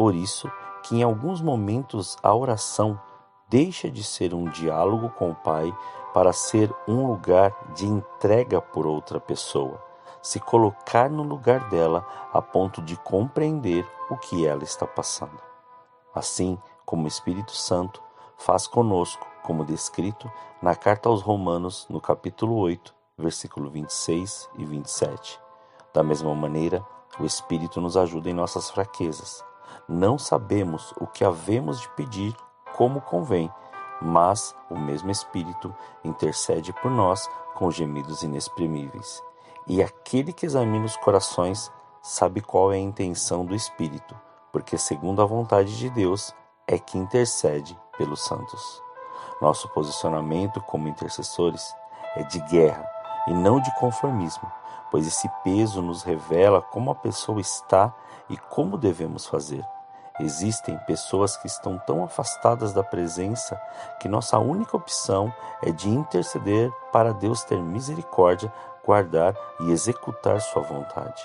[0.00, 0.50] por isso
[0.82, 2.98] que em alguns momentos a oração
[3.50, 5.70] deixa de ser um diálogo com o Pai
[6.14, 9.78] para ser um lugar de entrega por outra pessoa,
[10.22, 15.38] se colocar no lugar dela a ponto de compreender o que ela está passando.
[16.14, 18.02] Assim como o Espírito Santo
[18.38, 20.32] faz conosco, como descrito
[20.62, 25.40] na carta aos Romanos, no capítulo 8, versículo 26 e 27.
[25.92, 26.84] Da mesma maneira,
[27.18, 29.44] o Espírito nos ajuda em nossas fraquezas.
[29.88, 32.34] Não sabemos o que havemos de pedir
[32.76, 33.50] como convém,
[34.00, 39.22] mas o mesmo Espírito intercede por nós com gemidos inexprimíveis.
[39.66, 41.70] E aquele que examina os corações
[42.02, 44.16] sabe qual é a intenção do Espírito,
[44.52, 46.34] porque, segundo a vontade de Deus,
[46.66, 48.82] é que intercede pelos santos.
[49.40, 51.74] Nosso posicionamento como intercessores
[52.16, 54.50] é de guerra e não de conformismo,
[54.90, 57.92] pois esse peso nos revela como a pessoa está
[58.28, 59.64] e como devemos fazer.
[60.20, 63.58] Existem pessoas que estão tão afastadas da presença
[63.98, 68.52] que nossa única opção é de interceder para Deus ter misericórdia,
[68.84, 71.22] guardar e executar sua vontade.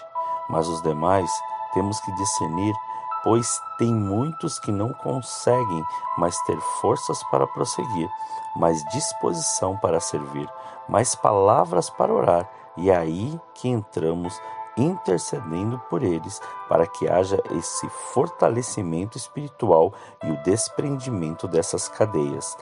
[0.47, 1.29] Mas os demais
[1.73, 2.73] temos que discernir,
[3.21, 5.83] pois tem muitos que não conseguem
[6.17, 8.09] mais ter forças para prosseguir,
[8.55, 10.49] mais disposição para servir,
[10.87, 14.39] mais palavras para orar, e é aí que entramos
[14.77, 22.57] intercedendo por eles, para que haja esse fortalecimento espiritual e o desprendimento dessas cadeias,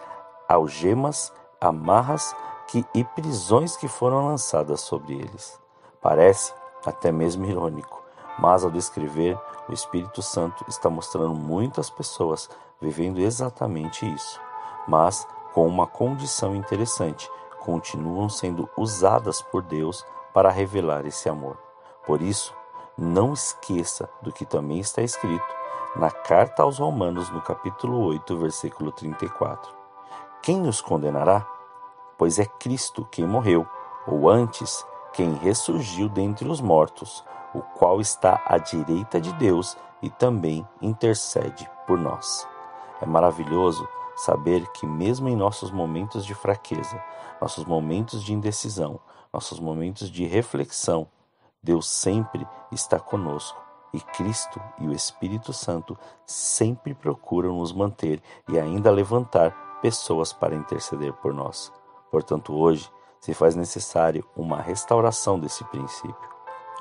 [0.48, 2.36] algemas, amarras
[2.68, 5.60] que, e prisões que foram lançadas sobre eles.
[6.02, 6.54] Parece
[6.86, 8.04] até mesmo irônico,
[8.38, 12.50] mas ao descrever, o Espírito Santo está mostrando muitas pessoas
[12.82, 14.40] vivendo exatamente isso,
[14.88, 17.30] mas com uma condição interessante:
[17.64, 21.58] continuam sendo usadas por Deus para revelar esse amor.
[22.06, 22.54] Por isso,
[22.98, 25.46] não esqueça do que também está escrito
[25.96, 29.74] na carta aos Romanos, no capítulo 8, versículo 34.
[30.42, 31.48] Quem os condenará?
[32.18, 33.66] Pois é Cristo quem morreu,
[34.06, 40.10] ou antes, quem ressurgiu dentre os mortos, o qual está à direita de Deus e
[40.10, 42.48] também intercede por nós.
[43.02, 47.02] É maravilhoso saber que, mesmo em nossos momentos de fraqueza,
[47.44, 49.02] nossos momentos de indecisão,
[49.34, 51.10] nossos momentos de reflexão,
[51.62, 53.62] Deus sempre está conosco
[53.94, 60.56] e Cristo e o Espírito Santo sempre procuram nos manter e ainda levantar pessoas para
[60.56, 61.70] interceder por nós.
[62.10, 62.90] Portanto, hoje
[63.20, 66.30] se faz necessário uma restauração desse princípio,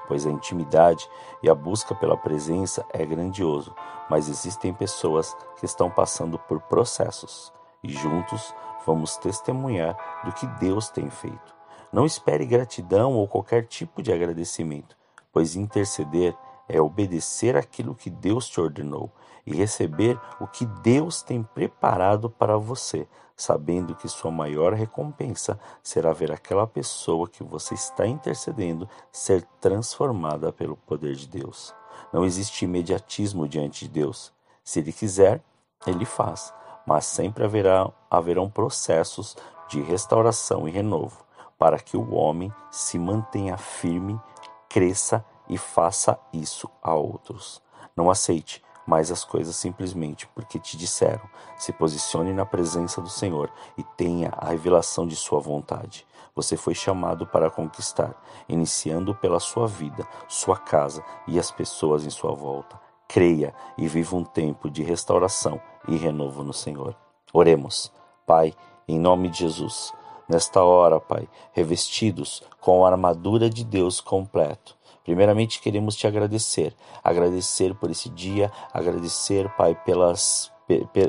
[0.06, 1.10] pois a intimidade
[1.42, 3.74] e a busca pela presença é grandioso,
[4.08, 7.52] mas existem pessoas que estão passando por processos
[7.82, 8.54] e juntos
[8.86, 11.54] vamos testemunhar do que Deus tem feito.
[11.92, 14.96] Não espere gratidão ou qualquer tipo de agradecimento,
[15.32, 16.36] pois interceder
[16.68, 19.10] é obedecer aquilo que Deus te ordenou
[19.44, 23.06] e receber o que Deus tem preparado para você,
[23.36, 30.52] sabendo que sua maior recompensa será ver aquela pessoa que você está intercedendo ser transformada
[30.52, 31.74] pelo poder de Deus.
[32.12, 34.32] Não existe imediatismo diante de Deus.
[34.62, 35.42] Se Ele quiser,
[35.86, 36.54] Ele faz,
[36.86, 39.36] mas sempre haverá, haverão processos
[39.68, 41.22] de restauração e renovo
[41.62, 44.20] para que o homem se mantenha firme,
[44.68, 47.62] cresça e faça isso a outros.
[47.96, 51.22] Não aceite mais as coisas simplesmente porque te disseram.
[51.56, 56.04] Se posicione na presença do Senhor e tenha a revelação de Sua vontade.
[56.34, 58.12] Você foi chamado para conquistar,
[58.48, 62.80] iniciando pela sua vida, sua casa e as pessoas em sua volta.
[63.06, 66.94] Creia e viva um tempo de restauração e renovo no Senhor.
[67.32, 67.92] Oremos.
[68.26, 68.54] Pai,
[68.86, 69.92] em nome de Jesus
[70.28, 74.76] nesta hora, Pai, revestidos com a armadura de Deus completo.
[75.04, 80.51] Primeiramente queremos te agradecer, agradecer por esse dia, agradecer, Pai, pelas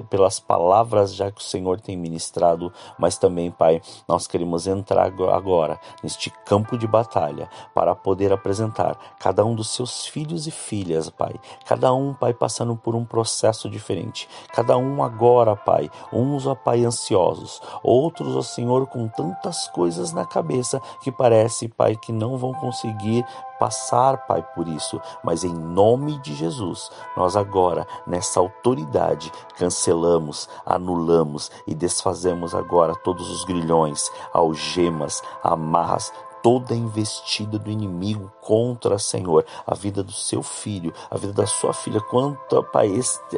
[0.09, 5.79] pelas palavras já que o Senhor tem ministrado, mas também, Pai, nós queremos entrar agora
[6.01, 11.33] neste campo de batalha para poder apresentar cada um dos seus filhos e filhas, Pai.
[11.65, 14.27] Cada um, Pai, passando por um processo diferente.
[14.53, 20.25] Cada um agora, Pai, uns, ó Pai, ansiosos, outros, ó Senhor, com tantas coisas na
[20.25, 23.25] cabeça que parece, Pai, que não vão conseguir
[23.63, 31.49] passar, Pai, por isso, mas em nome de Jesus, nós agora, nessa autoridade, cancelamos, anulamos
[31.65, 36.11] e desfazemos agora todos os grilhões, algemas, amarras,
[36.43, 41.73] toda investida do inimigo contra, Senhor, a vida do seu filho, a vida da sua
[41.73, 42.91] filha, quanto, Pai,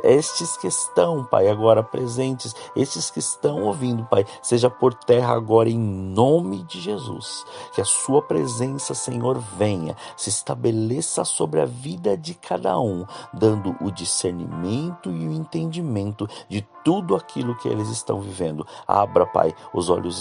[0.04, 5.70] estes que estão, Pai, agora presentes, estes que estão ouvindo, Pai, seja por terra agora
[5.70, 7.46] em nome de Jesus.
[7.76, 13.76] Que a sua presença, Senhor, venha, se estabeleça sobre a vida de cada um, dando
[13.82, 18.66] o discernimento e o entendimento de tudo aquilo que eles estão vivendo.
[18.88, 20.20] Abra, Pai, os olhos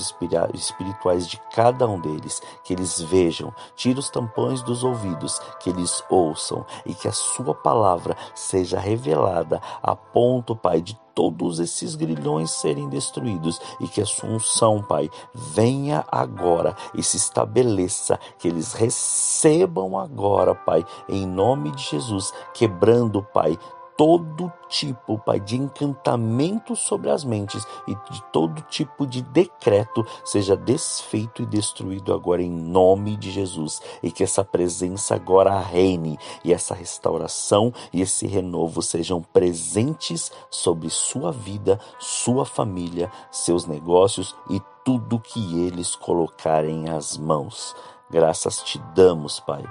[0.54, 6.02] espirituais de cada um deles, que eles vejam, tira os tampões dos ouvidos, que eles
[6.10, 12.50] ouçam e que a Sua palavra seja revelada a ponto, Pai, de todos esses grilhões
[12.50, 18.72] serem destruídos e que a sua unção, Pai, venha agora e se estabeleça, que eles
[18.72, 23.56] recebam agora, Pai, em nome de Jesus, quebrando, Pai,
[23.96, 30.56] todo tipo, Pai, de encantamento sobre as mentes e de todo tipo de decreto seja
[30.56, 36.52] desfeito e destruído agora em nome de Jesus e que essa presença agora reine e
[36.52, 44.60] essa restauração e esse renovo sejam presentes sobre sua vida, sua família, seus negócios e
[44.84, 47.74] tudo que eles colocarem as mãos.
[48.10, 49.64] Graças te damos, Pai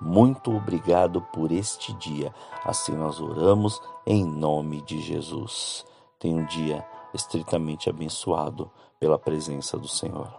[0.00, 2.32] muito obrigado por este dia.
[2.64, 5.84] Assim nós oramos em nome de Jesus.
[6.18, 10.32] Tenha um dia estritamente abençoado pela presença do Senhor.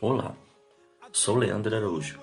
[0.00, 0.34] Olá,
[1.12, 2.18] sou Leandro Araújo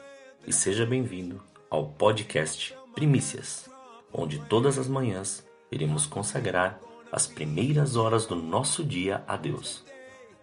[0.47, 1.39] e seja bem-vindo
[1.70, 3.70] ao podcast Primícias,
[4.11, 6.80] onde todas as manhãs iremos consagrar
[7.11, 9.86] as primeiras horas do nosso dia a Deus.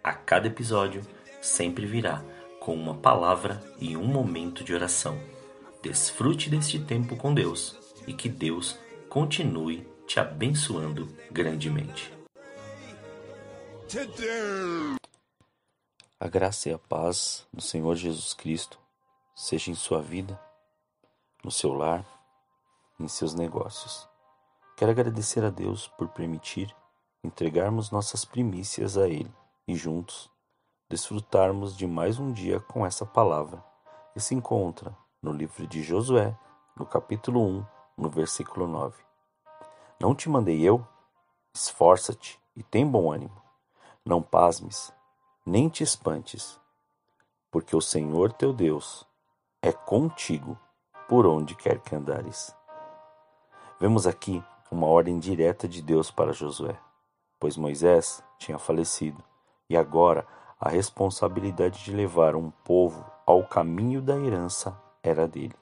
[0.05, 1.01] A cada episódio
[1.41, 2.23] sempre virá
[2.61, 5.19] com uma palavra e um momento de oração.
[5.83, 7.75] Desfrute deste tempo com Deus
[8.07, 8.79] e que Deus
[9.09, 12.13] continue te abençoando grandemente.
[16.21, 18.79] A graça e a paz do Senhor Jesus Cristo
[19.35, 20.39] seja em sua vida,
[21.43, 22.05] no seu lar,
[23.01, 24.07] em seus negócios.
[24.77, 26.77] Quero agradecer a Deus por permitir
[27.25, 29.33] entregarmos nossas primícias a Ele
[29.67, 30.31] e juntos
[30.89, 33.65] desfrutarmos de mais um dia com essa palavra,
[34.13, 36.37] que se encontra no livro de Josué,
[36.77, 39.03] no capítulo 1, no versículo 9.
[39.99, 40.87] Não te mandei eu?
[41.55, 43.43] Esforça-te e tem bom ânimo.
[44.05, 44.93] Não pasmes,
[45.47, 46.61] nem te espantes,
[47.51, 49.07] porque o Senhor teu Deus
[49.63, 50.59] é contigo
[51.09, 52.55] por onde quer que andares.
[53.81, 56.79] Vemos aqui uma ordem direta de Deus para Josué,
[57.41, 59.25] pois Moisés tinha falecido
[59.69, 60.27] e agora
[60.61, 65.55] a responsabilidade de levar um povo ao caminho da herança era dele.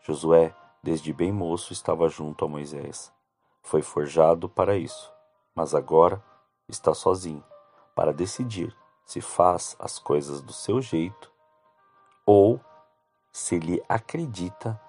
[0.00, 3.12] Josué, desde bem moço, estava junto a Moisés.
[3.62, 5.12] Foi forjado para isso,
[5.54, 6.22] mas agora
[6.68, 7.44] está sozinho
[7.94, 11.30] para decidir se faz as coisas do seu jeito
[12.24, 12.60] ou
[13.32, 14.80] se lhe acredita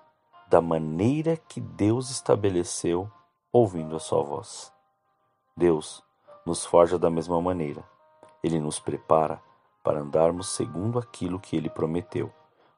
[0.48, 3.10] da maneira que Deus estabeleceu
[3.52, 4.74] ouvindo a sua voz.
[5.56, 6.04] Deus
[6.46, 7.84] nos forja da mesma maneira
[8.48, 9.42] ele nos prepara
[9.84, 12.32] para andarmos segundo aquilo que ele prometeu,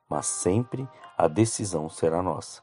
[0.09, 2.61] mas sempre a decisão será nossa,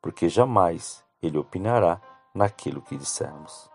[0.00, 2.00] porque jamais ele opinará
[2.34, 3.70] naquilo que dissermos.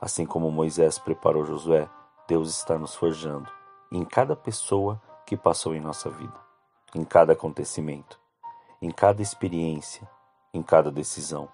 [0.00, 1.88] Assim como Moisés preparou Josué,
[2.28, 3.50] Deus está nos forjando
[3.90, 6.38] em cada pessoa que passou em nossa vida,
[6.94, 8.18] em cada acontecimento,
[8.80, 10.08] em cada experiência,
[10.52, 11.48] em cada decisão,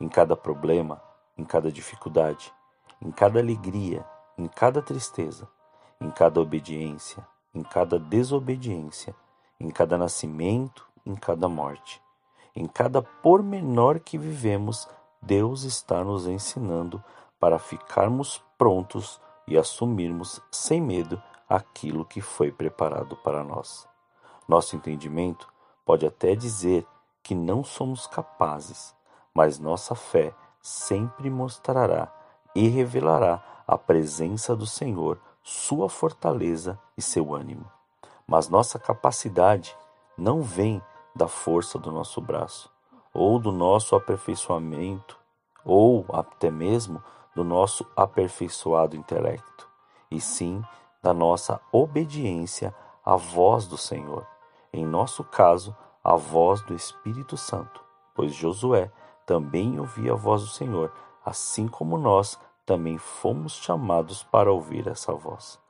[0.00, 1.00] em cada problema,
[1.36, 2.52] em cada dificuldade,
[3.00, 4.04] em cada alegria,
[4.36, 5.48] em cada tristeza,
[6.04, 9.14] em cada obediência, em cada desobediência,
[9.58, 12.02] em cada nascimento, em cada morte.
[12.54, 14.86] Em cada pormenor que vivemos,
[15.22, 17.02] Deus está nos ensinando
[17.40, 23.88] para ficarmos prontos e assumirmos sem medo aquilo que foi preparado para nós.
[24.46, 25.48] Nosso entendimento
[25.86, 26.86] pode até dizer
[27.22, 28.94] que não somos capazes,
[29.32, 32.12] mas nossa fé sempre mostrará
[32.54, 37.70] e revelará a presença do Senhor sua fortaleza e seu ânimo.
[38.26, 39.76] Mas nossa capacidade
[40.16, 40.80] não vem
[41.14, 42.70] da força do nosso braço,
[43.12, 45.18] ou do nosso aperfeiçoamento,
[45.62, 47.02] ou até mesmo
[47.34, 49.68] do nosso aperfeiçoado intelecto,
[50.10, 50.64] e sim
[51.02, 52.74] da nossa obediência
[53.04, 54.26] à voz do Senhor.
[54.72, 57.84] Em nosso caso, a voz do Espírito Santo,
[58.14, 58.90] pois Josué
[59.26, 60.90] também ouvia a voz do Senhor,
[61.24, 65.60] assim como nós também fomos chamados para ouvir essa voz.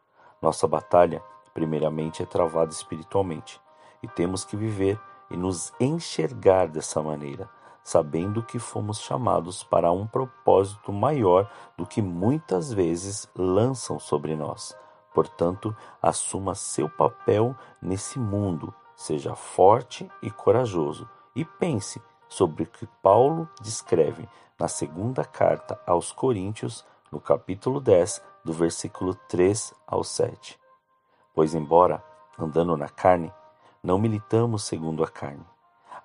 [0.40, 1.22] Nossa batalha,
[1.53, 3.61] primeiramente, é travada espiritualmente
[4.03, 7.49] e temos que viver e nos enxergar dessa maneira,
[7.82, 14.76] sabendo que fomos chamados para um propósito maior do que muitas vezes lançam sobre nós.
[15.12, 22.01] Portanto, assuma seu papel nesse mundo, seja forte e corajoso, e pense
[22.37, 24.28] sobre o que Paulo descreve
[24.59, 30.59] na segunda carta aos Coríntios, no capítulo 10, do versículo 3 ao 7.
[31.35, 32.03] Pois, embora
[32.39, 33.32] andando na carne,
[33.82, 35.45] não militamos segundo a carne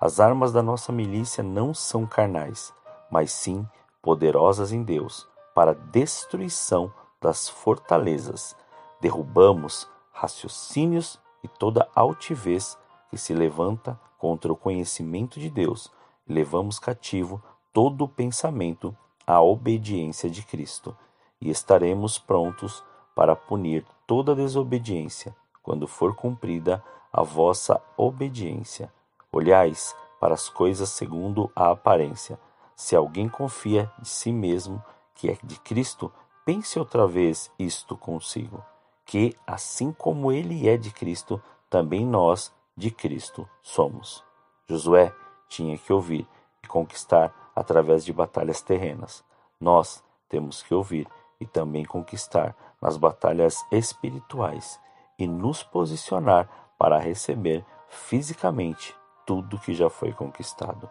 [0.01, 2.73] as armas da nossa milícia não são carnais,
[3.11, 3.67] mas sim
[4.01, 8.55] poderosas em Deus para a destruição das fortalezas.
[9.01, 12.77] Derrubamos raciocínios e toda altivez
[13.09, 15.91] que se levanta contra o conhecimento de Deus
[16.29, 18.95] levamos cativo todo o pensamento
[19.27, 20.95] à obediência de Cristo.
[21.41, 22.83] E estaremos prontos
[23.15, 28.91] para punir toda desobediência quando for cumprida a vossa obediência
[29.31, 32.39] Olhais para as coisas segundo a aparência.
[32.75, 36.11] Se alguém confia de si mesmo que é de Cristo,
[36.43, 38.63] pense outra vez isto consigo,
[39.05, 44.23] que assim como ele é de Cristo, também nós de Cristo somos.
[44.67, 45.13] Josué
[45.49, 46.25] tinha que ouvir
[46.63, 49.23] e conquistar através de batalhas terrenas.
[49.59, 51.07] Nós temos que ouvir
[51.39, 54.79] e também conquistar nas batalhas espirituais
[55.17, 56.47] e nos posicionar
[56.77, 58.95] para receber fisicamente
[59.25, 60.89] tudo que já foi conquistado.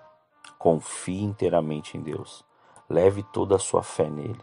[0.58, 2.44] Confie inteiramente em Deus.
[2.88, 4.40] Leve toda a sua fé nele.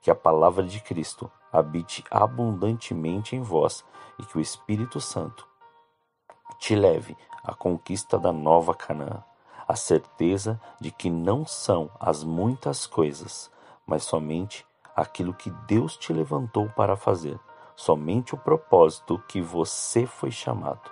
[0.00, 3.84] Que a palavra de Cristo habite abundantemente em vós
[4.18, 5.46] e que o Espírito Santo
[6.58, 9.22] te leve à conquista da nova Canaã,
[9.72, 13.50] a certeza de que não são as muitas coisas,
[13.86, 17.40] mas somente aquilo que Deus te levantou para fazer,
[17.74, 20.90] somente o propósito que você foi chamado.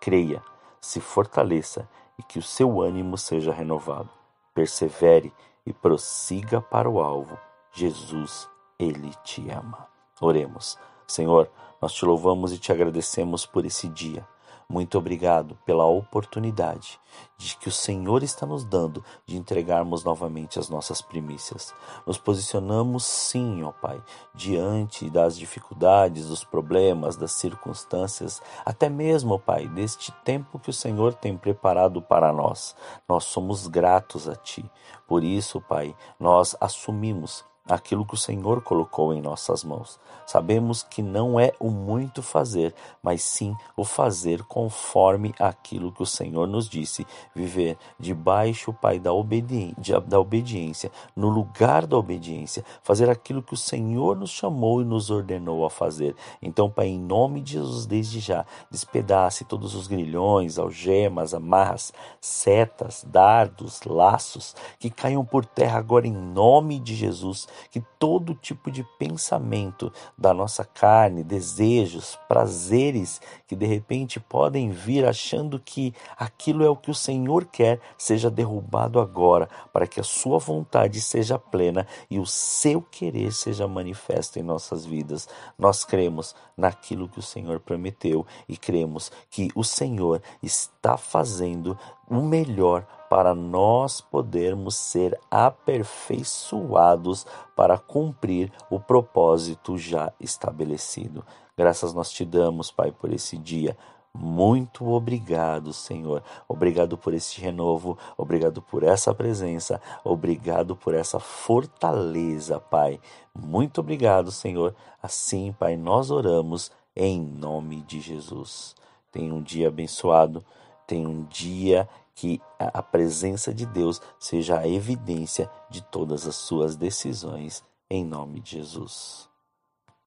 [0.00, 0.42] Creia
[0.80, 1.86] se fortaleça
[2.18, 4.08] e que o seu ânimo seja renovado.
[4.54, 5.30] Persevere
[5.66, 7.38] e prossiga para o alvo.
[7.70, 9.86] Jesus, Ele te ama.
[10.22, 10.78] Oremos.
[11.06, 11.50] Senhor,
[11.82, 14.26] nós te louvamos e te agradecemos por esse dia.
[14.72, 16.98] Muito obrigado pela oportunidade
[17.36, 21.74] de que o Senhor está nos dando de entregarmos novamente as nossas primícias.
[22.06, 24.02] Nos posicionamos sim, ó Pai,
[24.34, 30.72] diante das dificuldades, dos problemas, das circunstâncias, até mesmo, ó Pai, deste tempo que o
[30.72, 32.74] Senhor tem preparado para nós.
[33.06, 34.64] Nós somos gratos a Ti.
[35.06, 39.98] Por isso, Pai, nós assumimos aquilo que o Senhor colocou em nossas mãos.
[40.26, 46.06] Sabemos que não é o muito fazer, mas sim o fazer conforme aquilo que o
[46.06, 53.08] Senhor nos disse, viver debaixo, Pai, da, obediência, da obediência, no lugar da obediência, fazer
[53.08, 56.16] aquilo que o Senhor nos chamou e nos ordenou a fazer.
[56.40, 63.04] Então, Pai, em nome de Jesus, desde já, despedace todos os grilhões, algemas, amarras, setas,
[63.06, 68.84] dardos, laços, que caiam por terra agora em nome de Jesus que todo tipo de
[68.98, 76.68] pensamento da nossa carne, desejos, prazeres que de repente podem vir achando que aquilo é
[76.68, 81.86] o que o Senhor quer, seja derrubado agora, para que a sua vontade seja plena
[82.10, 85.28] e o seu querer seja manifesto em nossas vidas.
[85.58, 91.78] Nós cremos naquilo que o Senhor prometeu e cremos que o Senhor está fazendo
[92.08, 101.22] o melhor para nós podermos ser aperfeiçoados para cumprir o propósito já estabelecido.
[101.54, 103.76] Graças nós te damos, Pai, por esse dia.
[104.14, 106.22] Muito obrigado, Senhor.
[106.48, 112.98] Obrigado por este renovo, obrigado por essa presença, obrigado por essa fortaleza, Pai.
[113.34, 114.74] Muito obrigado, Senhor.
[115.02, 118.74] Assim, Pai, nós oramos em nome de Jesus.
[119.10, 120.42] Tenha um dia abençoado,
[120.86, 126.76] tenha um dia que a presença de Deus seja a evidência de todas as suas
[126.76, 129.31] decisões, em nome de Jesus.